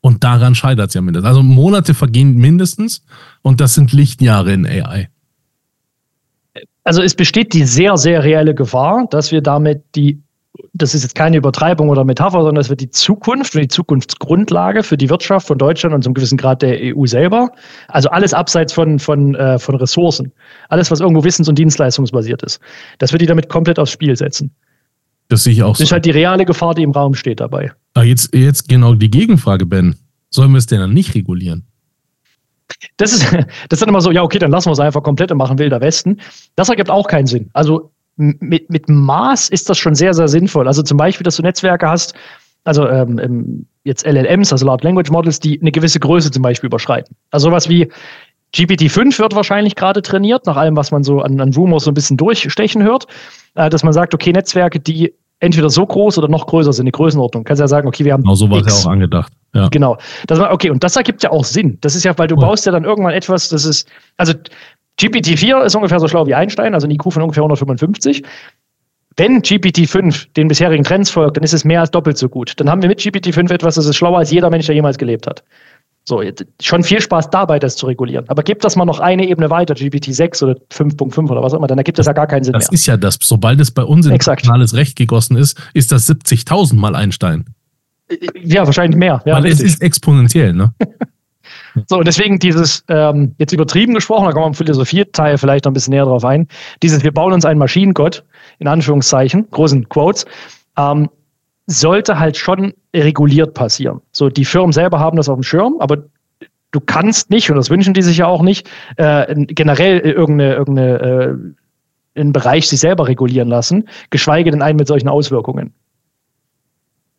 Und 0.00 0.24
daran 0.24 0.56
scheitert 0.56 0.88
es 0.88 0.94
ja 0.94 1.00
mindestens. 1.00 1.28
Also 1.28 1.42
Monate 1.44 1.94
vergehen 1.94 2.34
mindestens 2.34 3.04
und 3.42 3.60
das 3.60 3.74
sind 3.74 3.92
Lichtjahre 3.92 4.52
in 4.52 4.66
AI. 4.66 5.08
Also 6.84 7.02
es 7.02 7.14
besteht 7.14 7.52
die 7.52 7.64
sehr, 7.64 7.96
sehr 7.96 8.22
reelle 8.22 8.54
Gefahr, 8.54 9.06
dass 9.10 9.32
wir 9.32 9.40
damit 9.40 9.82
die, 9.94 10.22
das 10.72 10.94
ist 10.94 11.02
jetzt 11.02 11.14
keine 11.14 11.36
Übertreibung 11.36 11.88
oder 11.88 12.04
Metapher, 12.04 12.38
sondern 12.38 12.56
dass 12.56 12.68
wir 12.68 12.76
die 12.76 12.90
Zukunft 12.90 13.54
und 13.54 13.62
die 13.62 13.68
Zukunftsgrundlage 13.68 14.82
für 14.82 14.96
die 14.96 15.10
Wirtschaft 15.10 15.46
von 15.46 15.58
Deutschland 15.58 15.94
und 15.94 16.02
zum 16.02 16.14
gewissen 16.14 16.38
Grad 16.38 16.62
der 16.62 16.78
EU 16.80 17.06
selber, 17.06 17.50
also 17.88 18.08
alles 18.10 18.32
abseits 18.32 18.72
von, 18.72 18.98
von, 18.98 19.34
äh, 19.34 19.58
von 19.58 19.74
Ressourcen, 19.74 20.32
alles, 20.68 20.90
was 20.90 21.00
irgendwo 21.00 21.24
wissens- 21.24 21.48
und 21.48 21.58
dienstleistungsbasiert 21.58 22.42
ist, 22.42 22.60
dass 22.98 23.12
wir 23.12 23.18
die 23.18 23.26
damit 23.26 23.48
komplett 23.48 23.78
aufs 23.78 23.90
Spiel 23.90 24.16
setzen. 24.16 24.50
Das 25.28 25.42
sehe 25.44 25.52
ich 25.52 25.62
auch 25.62 25.74
so. 25.74 25.82
Das 25.82 25.88
ist 25.88 25.92
halt 25.92 26.04
die 26.04 26.10
reale 26.10 26.44
Gefahr, 26.44 26.74
die 26.74 26.82
im 26.82 26.92
Raum 26.92 27.14
steht 27.14 27.40
dabei. 27.40 27.72
Aber 27.94 28.04
jetzt, 28.04 28.32
jetzt 28.34 28.68
genau 28.68 28.94
die 28.94 29.10
Gegenfrage, 29.10 29.66
Ben. 29.66 29.96
Sollen 30.30 30.50
wir 30.52 30.58
es 30.58 30.66
denn 30.66 30.80
dann 30.80 30.92
nicht 30.92 31.14
regulieren? 31.14 31.66
Das 32.96 33.12
ist, 33.12 33.36
das 33.68 33.80
dann 33.80 33.88
immer 33.88 34.00
so, 34.00 34.10
ja, 34.10 34.22
okay, 34.22 34.38
dann 34.38 34.50
lassen 34.50 34.68
wir 34.68 34.72
es 34.72 34.80
einfach 34.80 35.02
komplett 35.02 35.30
und 35.30 35.38
machen 35.38 35.58
Wilder 35.58 35.80
Westen. 35.80 36.20
Das 36.56 36.68
ergibt 36.68 36.90
auch 36.90 37.08
keinen 37.08 37.26
Sinn. 37.26 37.50
Also 37.52 37.90
mit, 38.16 38.70
mit 38.70 38.88
Maß 38.88 39.50
ist 39.50 39.68
das 39.68 39.78
schon 39.78 39.94
sehr, 39.94 40.14
sehr 40.14 40.28
sinnvoll. 40.28 40.66
Also 40.66 40.82
zum 40.82 40.96
Beispiel, 40.96 41.24
dass 41.24 41.36
du 41.36 41.42
Netzwerke 41.42 41.88
hast, 41.88 42.14
also 42.64 42.88
ähm, 42.88 43.66
jetzt 43.84 44.06
LLMs, 44.06 44.52
also 44.52 44.66
Large 44.66 44.84
Language 44.84 45.10
Models, 45.10 45.38
die 45.38 45.60
eine 45.60 45.70
gewisse 45.70 46.00
Größe 46.00 46.30
zum 46.30 46.42
Beispiel 46.42 46.66
überschreiten. 46.66 47.14
Also 47.30 47.48
sowas 47.48 47.68
wie 47.68 47.88
GPT-5 48.54 49.18
wird 49.18 49.34
wahrscheinlich 49.34 49.76
gerade 49.76 50.02
trainiert, 50.02 50.46
nach 50.46 50.56
allem, 50.56 50.76
was 50.76 50.90
man 50.90 51.04
so 51.04 51.20
an, 51.20 51.40
an 51.40 51.52
Rumors 51.52 51.84
so 51.84 51.90
ein 51.90 51.94
bisschen 51.94 52.16
durchstechen 52.16 52.82
hört, 52.82 53.06
äh, 53.54 53.68
dass 53.68 53.84
man 53.84 53.92
sagt, 53.92 54.14
okay, 54.14 54.32
Netzwerke, 54.32 54.80
die 54.80 55.14
entweder 55.40 55.70
so 55.70 55.84
groß 55.84 56.18
oder 56.18 56.28
noch 56.28 56.46
größer 56.46 56.72
sind, 56.72 56.84
eine 56.84 56.92
Größenordnung. 56.92 57.44
Kannst 57.44 57.60
ja 57.60 57.68
sagen, 57.68 57.86
okay, 57.88 58.04
wir 58.04 58.12
haben. 58.12 58.22
Genau, 58.22 58.34
so 58.34 58.50
war 58.50 58.60
es 58.60 58.66
ja 58.66 58.72
auch 58.72 58.92
angedacht. 58.92 59.32
Ja. 59.54 59.68
Genau. 59.68 59.96
Das 60.26 60.38
war, 60.38 60.52
okay, 60.52 60.70
und 60.70 60.82
das 60.82 60.96
ergibt 60.96 61.22
ja 61.22 61.30
auch 61.30 61.44
Sinn. 61.44 61.78
Das 61.80 61.94
ist 61.94 62.04
ja, 62.04 62.16
weil 62.18 62.28
du 62.28 62.36
ja. 62.36 62.40
baust 62.40 62.66
ja 62.66 62.72
dann 62.72 62.84
irgendwann 62.84 63.14
etwas, 63.14 63.48
das 63.48 63.64
ist, 63.64 63.88
also 64.16 64.32
GPT-4 65.00 65.64
ist 65.64 65.74
ungefähr 65.74 66.00
so 66.00 66.08
schlau 66.08 66.26
wie 66.26 66.34
Einstein, 66.34 66.74
also 66.74 66.86
ein 66.86 66.90
IQ 66.90 67.12
von 67.12 67.22
ungefähr 67.22 67.42
155. 67.42 68.22
Wenn 69.18 69.40
GPT-5 69.40 70.26
den 70.36 70.48
bisherigen 70.48 70.84
Trends 70.84 71.10
folgt, 71.10 71.38
dann 71.38 71.44
ist 71.44 71.54
es 71.54 71.64
mehr 71.64 71.80
als 71.80 71.90
doppelt 71.90 72.18
so 72.18 72.28
gut. 72.28 72.52
Dann 72.56 72.68
haben 72.68 72.82
wir 72.82 72.88
mit 72.88 73.00
GPT-5 73.00 73.50
etwas, 73.50 73.76
das 73.76 73.86
ist 73.86 73.96
schlauer 73.96 74.18
als 74.18 74.30
jeder 74.30 74.50
Mensch, 74.50 74.66
der 74.66 74.74
jemals 74.74 74.98
gelebt 74.98 75.26
hat. 75.26 75.42
So, 76.08 76.22
schon 76.62 76.84
viel 76.84 77.00
Spaß 77.00 77.30
dabei, 77.30 77.58
das 77.58 77.74
zu 77.74 77.86
regulieren. 77.86 78.28
Aber 78.28 78.44
gibt 78.44 78.64
das 78.64 78.76
mal 78.76 78.84
noch 78.84 79.00
eine 79.00 79.28
Ebene 79.28 79.50
weiter, 79.50 79.74
GPT-6 79.74 80.44
oder 80.44 80.52
5.5 80.72 81.28
oder 81.30 81.42
was 81.42 81.52
auch 81.52 81.58
immer, 81.58 81.66
dann 81.66 81.78
ergibt 81.78 81.98
das 81.98 82.06
ja 82.06 82.12
gar 82.12 82.28
keinen 82.28 82.44
Sinn 82.44 82.52
das 82.52 82.62
mehr. 82.62 82.70
Das 82.70 82.80
ist 82.80 82.86
ja 82.86 82.96
das. 82.96 83.18
Sobald 83.20 83.60
es 83.60 83.72
bei 83.72 83.82
uns 83.82 84.06
in 84.06 84.12
nationales 84.12 84.74
Recht 84.74 84.96
gegossen 84.96 85.36
ist, 85.36 85.60
ist 85.74 85.90
das 85.90 86.08
70.000 86.08 86.76
mal 86.76 86.94
Einstein. 86.94 87.44
Ja, 88.40 88.64
wahrscheinlich 88.64 88.96
mehr. 88.96 89.20
Ja, 89.26 89.34
Weil 89.34 89.42
richtig. 89.42 89.66
es 89.66 89.74
ist 89.74 89.82
exponentiell, 89.82 90.52
ne? 90.52 90.72
so, 91.88 91.98
und 91.98 92.06
deswegen 92.06 92.38
dieses, 92.38 92.84
ähm, 92.86 93.34
jetzt 93.38 93.52
übertrieben 93.52 93.94
gesprochen, 93.94 94.26
da 94.26 94.30
kommen 94.30 94.44
wir 94.44 94.48
im 94.48 94.54
Philosophie-Teil 94.54 95.38
vielleicht 95.38 95.64
noch 95.64 95.72
ein 95.72 95.74
bisschen 95.74 95.92
näher 95.92 96.04
drauf 96.04 96.24
ein, 96.24 96.46
dieses, 96.84 97.02
wir 97.02 97.12
bauen 97.12 97.32
uns 97.32 97.44
einen 97.44 97.58
Maschinengott, 97.58 98.24
in 98.60 98.68
Anführungszeichen, 98.68 99.50
großen 99.50 99.88
Quotes, 99.88 100.24
ähm, 100.78 101.08
sollte 101.66 102.18
halt 102.18 102.36
schon 102.36 102.74
reguliert 102.94 103.54
passieren. 103.54 104.00
So, 104.12 104.28
die 104.28 104.44
Firmen 104.44 104.72
selber 104.72 105.00
haben 105.00 105.16
das 105.16 105.28
auf 105.28 105.36
dem 105.36 105.42
Schirm, 105.42 105.76
aber 105.80 106.04
du 106.70 106.80
kannst 106.80 107.30
nicht, 107.30 107.50
und 107.50 107.56
das 107.56 107.70
wünschen 107.70 107.94
die 107.94 108.02
sich 108.02 108.18
ja 108.18 108.26
auch 108.26 108.42
nicht, 108.42 108.68
äh, 108.96 109.34
generell 109.46 109.98
irgendeine, 109.98 110.54
irgendeine 110.54 111.54
äh, 112.14 112.20
einen 112.20 112.32
Bereich 112.32 112.68
sich 112.68 112.80
selber 112.80 113.08
regulieren 113.08 113.48
lassen, 113.48 113.88
geschweige 114.10 114.50
denn 114.50 114.62
einen 114.62 114.76
mit 114.76 114.88
solchen 114.88 115.08
Auswirkungen. 115.08 115.74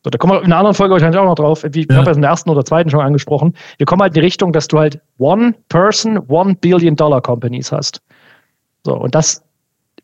So, 0.04 0.10
da 0.10 0.18
kommen 0.18 0.34
wir 0.34 0.40
in 0.40 0.46
einer 0.46 0.58
anderen 0.58 0.76
Folge 0.76 0.94
wahrscheinlich 0.94 1.20
auch 1.20 1.26
noch 1.26 1.36
drauf, 1.36 1.66
wie 1.72 1.82
ich 1.82 1.88
ja. 1.90 1.98
habe 1.98 2.10
es 2.12 2.16
in 2.16 2.22
der 2.22 2.32
ersten 2.32 2.50
oder 2.50 2.64
zweiten 2.64 2.90
schon 2.90 3.02
angesprochen. 3.02 3.54
Wir 3.78 3.86
kommen 3.86 4.02
halt 4.02 4.12
in 4.12 4.22
die 4.22 4.26
Richtung, 4.26 4.54
dass 4.54 4.68
du 4.68 4.80
halt 4.80 5.02
One 5.18 5.54
Person, 5.70 6.20
One 6.30 6.56
Billion 6.56 6.96
Dollar 6.96 7.22
Companies 7.22 7.72
hast. 7.72 8.02
So, 8.86 8.96
und 8.96 9.16
das, 9.16 9.44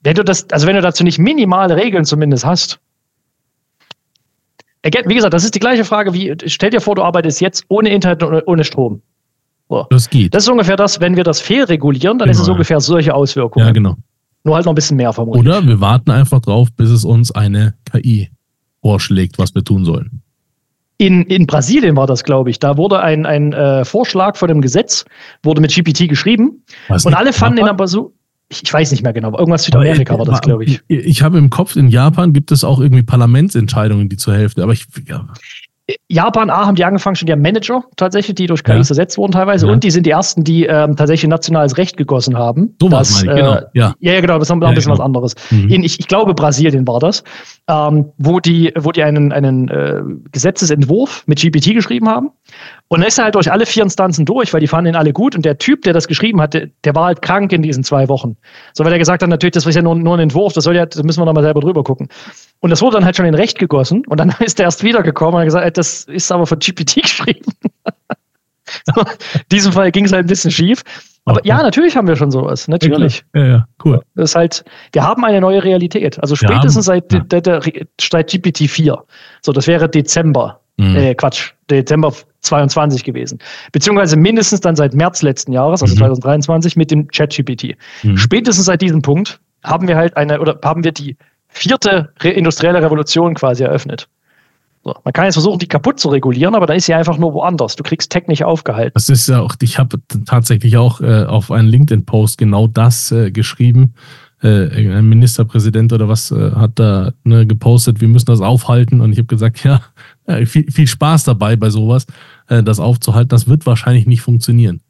wenn 0.01 0.15
du 0.15 0.23
das, 0.23 0.49
also 0.51 0.67
wenn 0.67 0.75
du 0.75 0.81
dazu 0.81 1.03
nicht 1.03 1.19
minimale 1.19 1.75
Regeln 1.75 2.05
zumindest 2.05 2.45
hast, 2.45 2.79
wie 4.83 5.15
gesagt, 5.15 5.33
das 5.33 5.43
ist 5.43 5.55
die 5.55 5.59
gleiche 5.59 5.85
Frage 5.85 6.13
wie, 6.13 6.35
stell 6.45 6.69
dir 6.69 6.81
vor, 6.81 6.95
du 6.95 7.03
arbeitest 7.03 7.41
jetzt 7.41 7.63
ohne 7.69 7.89
Internet 7.89 8.23
und 8.23 8.43
ohne 8.45 8.63
Strom. 8.63 9.01
So. 9.69 9.85
Das 9.89 10.09
geht. 10.09 10.33
Das 10.33 10.43
ist 10.43 10.49
ungefähr 10.49 10.75
das, 10.75 10.99
wenn 10.99 11.15
wir 11.15 11.23
das 11.23 11.41
fehlregulieren, 11.41 12.19
dann 12.19 12.27
genau, 12.27 12.31
ist 12.31 12.39
es 12.39 12.45
genau, 12.45 12.53
ungefähr 12.53 12.79
solche 12.79 13.13
Auswirkungen. 13.13 13.65
Ja, 13.65 13.71
genau. 13.71 13.95
Nur 14.43 14.55
halt 14.55 14.65
noch 14.65 14.73
ein 14.73 14.75
bisschen 14.75 14.97
mehr 14.97 15.13
vermutlich. 15.13 15.41
Oder 15.41 15.65
wir 15.65 15.79
warten 15.79 16.11
einfach 16.11 16.41
drauf, 16.41 16.67
bis 16.75 16.89
es 16.89 17.05
uns 17.05 17.31
eine 17.31 17.75
KI 17.91 18.29
vorschlägt, 18.81 19.39
was 19.39 19.55
wir 19.55 19.63
tun 19.63 19.85
sollen. 19.85 20.21
In, 20.97 21.23
in 21.23 21.47
Brasilien 21.47 21.95
war 21.95 22.07
das, 22.07 22.23
glaube 22.23 22.49
ich. 22.49 22.59
Da 22.59 22.77
wurde 22.77 23.01
ein, 23.01 23.25
ein 23.25 23.53
äh, 23.53 23.85
Vorschlag 23.85 24.35
von 24.35 24.49
dem 24.49 24.61
Gesetz, 24.61 25.05
wurde 25.41 25.61
mit 25.61 25.73
GPT 25.73 26.09
geschrieben. 26.09 26.63
Was 26.89 27.05
und 27.05 27.13
alle 27.13 27.33
fanden 27.33 27.59
ihn 27.59 27.67
aber 27.67 27.87
so 27.87 28.13
ich, 28.61 28.73
weiß 28.73 28.91
nicht 28.91 29.03
mehr 29.03 29.13
genau, 29.13 29.37
irgendwas 29.37 29.63
Südamerika 29.63 30.17
war 30.17 30.25
das, 30.25 30.41
glaube 30.41 30.65
ich. 30.65 30.81
Ich, 30.87 31.05
ich 31.05 31.21
habe 31.21 31.37
im 31.37 31.49
Kopf, 31.49 31.75
in 31.75 31.89
Japan 31.89 32.33
gibt 32.33 32.51
es 32.51 32.63
auch 32.63 32.79
irgendwie 32.79 33.03
Parlamentsentscheidungen, 33.03 34.09
die 34.09 34.17
zur 34.17 34.35
Hälfte, 34.35 34.63
aber 34.63 34.73
ich, 34.73 34.85
ja, 35.07 35.25
Japan 36.07 36.49
A 36.49 36.65
haben 36.65 36.75
die 36.75 36.85
angefangen, 36.85 37.17
schon 37.17 37.25
die 37.25 37.35
Manager 37.35 37.83
tatsächlich, 37.97 38.35
die 38.35 38.47
durch 38.47 38.63
KI 38.63 38.73
ja. 38.73 38.77
ersetzt 38.77 39.17
wurden 39.17 39.33
teilweise. 39.33 39.67
Ja. 39.67 39.73
Und 39.73 39.83
die 39.83 39.91
sind 39.91 40.05
die 40.05 40.11
ersten, 40.11 40.43
die 40.43 40.65
ähm, 40.65 40.95
tatsächlich 40.95 41.29
nationales 41.29 41.77
Recht 41.77 41.97
gegossen 41.97 42.37
haben. 42.37 42.75
So 42.79 42.87
meine 42.87 43.03
ich, 43.03 43.21
genau. 43.21 43.55
Äh, 43.55 43.63
ja. 43.73 43.93
ja, 43.99 44.21
genau, 44.21 44.39
das 44.39 44.47
ist 44.47 44.51
ein 44.51 44.59
bisschen 44.61 44.75
genau. 44.75 44.93
was 44.93 44.99
anderes. 45.01 45.35
Mhm. 45.51 45.69
In, 45.69 45.83
ich, 45.83 45.99
ich 45.99 46.07
glaube, 46.07 46.33
Brasilien 46.33 46.87
war 46.87 46.99
das, 46.99 47.23
ähm, 47.69 48.11
wo 48.17 48.39
die, 48.39 48.73
wo 48.77 48.91
die 48.91 49.03
einen, 49.03 49.31
einen 49.31 49.69
äh, 49.69 50.01
Gesetzesentwurf 50.31 51.23
mit 51.27 51.39
GPT 51.39 51.73
geschrieben 51.73 52.09
haben. 52.09 52.31
Und 52.89 52.99
dann 52.99 53.07
ist 53.07 53.17
er 53.17 53.25
halt 53.25 53.35
durch 53.35 53.51
alle 53.51 53.65
vier 53.65 53.83
Instanzen 53.83 54.25
durch, 54.25 54.53
weil 54.53 54.59
die 54.59 54.67
fanden 54.67 54.89
ihn 54.89 54.95
alle 54.95 55.13
gut. 55.13 55.35
Und 55.35 55.45
der 55.45 55.57
Typ, 55.57 55.83
der 55.83 55.93
das 55.93 56.07
geschrieben 56.07 56.41
hat, 56.41 56.53
der, 56.53 56.67
der 56.83 56.93
war 56.93 57.05
halt 57.05 57.21
krank 57.21 57.53
in 57.53 57.61
diesen 57.61 57.83
zwei 57.83 58.09
Wochen. 58.09 58.35
So, 58.73 58.83
weil 58.83 58.91
er 58.91 58.99
gesagt 58.99 59.23
hat, 59.23 59.29
natürlich, 59.29 59.53
das 59.53 59.65
ist 59.65 59.75
ja 59.75 59.81
nur, 59.81 59.95
nur 59.95 60.15
ein 60.17 60.19
Entwurf, 60.19 60.53
das 60.53 60.65
soll 60.65 60.75
ja, 60.75 60.85
das 60.85 61.01
müssen 61.03 61.21
wir 61.21 61.25
nochmal 61.25 61.43
selber 61.43 61.61
drüber 61.61 61.83
gucken. 61.83 62.09
Und 62.59 62.69
das 62.69 62.81
wurde 62.81 62.97
dann 62.97 63.05
halt 63.05 63.15
schon 63.15 63.25
in 63.25 63.35
Recht 63.35 63.57
gegossen. 63.57 64.05
Und 64.07 64.19
dann 64.19 64.29
ist 64.39 64.59
er 64.59 64.65
erst 64.65 64.83
wiedergekommen 64.83 65.35
und 65.35 65.39
hat 65.41 65.47
gesagt, 65.47 65.77
das 65.77 66.03
ist 66.03 66.31
aber 66.31 66.45
von 66.45 66.59
GPT 66.59 66.95
geschrieben. 67.03 67.51
in 68.95 69.03
diesem 69.51 69.71
Fall 69.71 69.91
ging 69.91 70.05
es 70.05 70.11
halt 70.11 70.25
ein 70.25 70.29
bisschen 70.29 70.51
schief. 70.51 70.83
Aber 71.25 71.39
okay. 71.39 71.47
ja, 71.47 71.63
natürlich 71.63 71.95
haben 71.95 72.07
wir 72.07 72.15
schon 72.15 72.31
sowas. 72.31 72.67
Natürlich. 72.67 73.23
Ja, 73.33 73.45
ja, 73.45 73.67
cool. 73.85 74.01
Das 74.15 74.31
ist 74.31 74.35
halt, 74.35 74.65
wir 74.91 75.03
haben 75.03 75.23
eine 75.23 75.39
neue 75.39 75.63
Realität. 75.63 76.19
Also 76.19 76.35
spätestens 76.35 76.85
seit, 76.85 77.11
ja. 77.13 77.19
der, 77.19 77.61
seit 77.99 78.29
GPT 78.29 78.69
4. 78.69 79.01
So, 79.41 79.53
das 79.53 79.67
wäre 79.67 79.87
Dezember. 79.87 80.59
Mhm. 80.77 80.95
Äh, 80.95 81.15
Quatsch, 81.15 81.51
Dezember 81.69 82.11
22 82.41 83.03
gewesen. 83.03 83.39
Beziehungsweise 83.71 84.17
mindestens 84.17 84.59
dann 84.59 84.75
seit 84.75 84.93
März 84.93 85.21
letzten 85.21 85.53
Jahres, 85.53 85.81
also 85.81 85.93
mhm. 85.93 85.99
2023, 85.99 86.75
mit 86.75 86.91
dem 86.91 87.07
ChatGPT. 87.07 87.75
Mhm. 88.03 88.17
Spätestens 88.17 88.65
seit 88.65 88.81
diesem 88.81 89.01
Punkt 89.01 89.39
haben 89.63 89.87
wir 89.87 89.95
halt 89.95 90.17
eine, 90.17 90.41
oder 90.41 90.59
haben 90.63 90.83
wir 90.83 90.91
die 90.91 91.15
vierte 91.47 92.09
industrielle 92.21 92.81
Revolution 92.81 93.35
quasi 93.35 93.63
eröffnet. 93.63 94.09
So, 94.83 94.93
man 95.03 95.13
kann 95.13 95.25
jetzt 95.25 95.35
versuchen, 95.35 95.59
die 95.59 95.67
kaputt 95.67 95.99
zu 95.99 96.09
regulieren, 96.09 96.55
aber 96.55 96.65
dann 96.65 96.75
ist 96.75 96.85
sie 96.85 96.93
einfach 96.93 97.17
nur 97.17 97.33
woanders. 97.33 97.77
Du 97.77 97.83
kriegst 97.83 98.11
Tech 98.11 98.27
nicht 98.27 98.43
aufgehalten. 98.43 98.91
Das 98.95 99.07
ist 99.07 99.29
ja 99.29 99.39
auch, 99.39 99.55
ich 99.61 99.79
habe 99.79 99.97
tatsächlich 100.25 100.75
auch 100.75 100.99
äh, 100.99 101.23
auf 101.23 101.51
einen 101.51 101.69
LinkedIn-Post 101.69 102.37
genau 102.37 102.67
das 102.67 103.11
äh, 103.11 103.31
geschrieben. 103.31 103.93
Äh, 104.41 104.97
ein 104.97 105.07
Ministerpräsident 105.07 105.93
oder 105.93 106.09
was 106.09 106.31
äh, 106.31 106.51
hat 106.51 106.71
da 106.75 107.13
ne, 107.23 107.47
gepostet, 107.47 108.01
wir 108.01 108.09
müssen 108.09 108.25
das 108.25 108.41
aufhalten. 108.41 108.99
Und 108.99 109.13
ich 109.13 109.19
habe 109.19 109.27
gesagt, 109.27 109.63
ja, 109.63 109.79
äh, 110.25 110.45
viel, 110.45 110.69
viel 110.69 110.87
Spaß 110.87 111.23
dabei 111.23 111.55
bei 111.55 111.69
sowas, 111.69 112.05
äh, 112.49 112.61
das 112.61 112.81
aufzuhalten. 112.81 113.29
Das 113.29 113.47
wird 113.47 113.65
wahrscheinlich 113.65 114.05
nicht 114.05 114.21
funktionieren. 114.21 114.81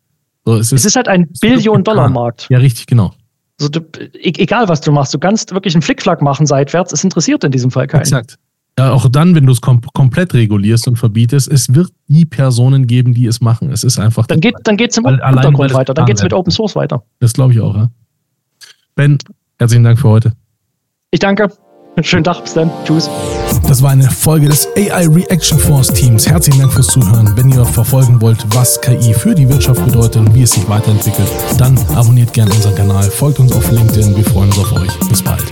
So, 0.44 0.56
es, 0.56 0.72
ist, 0.72 0.80
es 0.80 0.86
ist 0.86 0.96
halt 0.96 1.08
ein 1.08 1.30
Billion-Dollar-Markt. 1.40 2.48
Ja, 2.50 2.58
richtig, 2.58 2.88
genau. 2.88 3.14
Also 3.60 3.70
du, 3.70 3.80
e-, 4.16 4.34
egal 4.38 4.68
was 4.70 4.82
du 4.82 4.92
machst, 4.92 5.14
du 5.14 5.20
kannst 5.20 5.54
wirklich 5.54 5.76
einen 5.76 5.84
Flickflack 5.84 6.24
machen 6.24 6.48
seitwärts. 6.48 6.92
Es 6.92 7.04
interessiert 7.04 7.44
in 7.44 7.52
diesem 7.52 7.70
Fall 7.70 7.86
keinen. 7.86 8.02
Exakt. 8.02 8.40
Ja, 8.78 8.92
auch 8.92 9.08
dann, 9.08 9.36
wenn 9.36 9.46
du 9.46 9.52
es 9.52 9.62
kom 9.62 9.82
komplett 9.94 10.34
regulierst 10.34 10.88
und 10.88 10.98
verbietest, 10.98 11.48
es 11.48 11.74
wird 11.76 11.92
die 12.08 12.26
Personen 12.26 12.88
geben, 12.88 13.14
die 13.14 13.28
es 13.28 13.40
machen. 13.40 13.72
Es 13.72 13.84
ist 13.84 14.00
einfach. 14.00 14.26
Dann 14.26 14.40
geht 14.40 14.56
dann 14.64 14.78
geht's 14.78 14.98
im 14.98 15.06
Untergrund 15.06 15.74
weiter. 15.74 15.94
Dann 15.94 16.06
geht 16.06 16.18
es 16.18 16.24
mit 16.24 16.34
Open 16.34 16.52
Source 16.52 16.76
weiter. 16.76 17.04
Das 17.20 17.34
glaube 17.34 17.54
ich 17.54 17.60
auch. 17.60 17.76
Ja. 17.76 17.92
Ben, 18.96 19.20
herzlichen 19.60 19.84
Dank 19.84 20.00
für 20.00 20.10
heute. 20.10 20.34
Ich 21.12 21.20
danke. 21.20 21.50
Schönen 22.02 22.24
Tag, 22.24 22.42
bis 22.42 22.56
dann. 22.56 22.72
Tschüss. 22.86 23.08
Das 23.68 23.84
war 23.84 23.92
eine 23.92 24.10
Folge 24.10 24.48
des 24.48 24.68
AI 24.76 25.08
Reaction 25.08 25.60
Force 25.60 25.88
Teams. 25.90 26.28
Herzlichen 26.28 26.62
Dank 26.62 26.74
fürs 26.74 26.88
Zuhören. 26.88 27.32
Wenn 27.36 27.52
ihr 27.52 27.64
verfolgen 27.66 28.20
wollt, 28.20 28.44
was 28.56 28.82
KI 28.82 29.14
für 29.14 29.36
die 29.36 29.48
Wirtschaft 29.48 29.86
bedeutet 29.86 30.18
und 30.18 30.34
wie 30.34 30.42
es 30.42 30.52
sich 30.52 30.68
weiterentwickelt, 30.68 31.30
dann 31.60 31.78
abonniert 31.96 32.34
gerne 32.34 32.52
unseren 32.52 32.74
Kanal, 32.74 33.04
folgt 33.04 33.40
uns 33.40 33.52
auf 33.54 33.72
LinkedIn. 33.72 34.16
Wir 34.16 34.26
freuen 34.26 34.50
uns 34.50 34.58
auf 34.58 34.74
euch. 34.74 35.00
Bis 35.08 35.22
bald. 35.22 35.44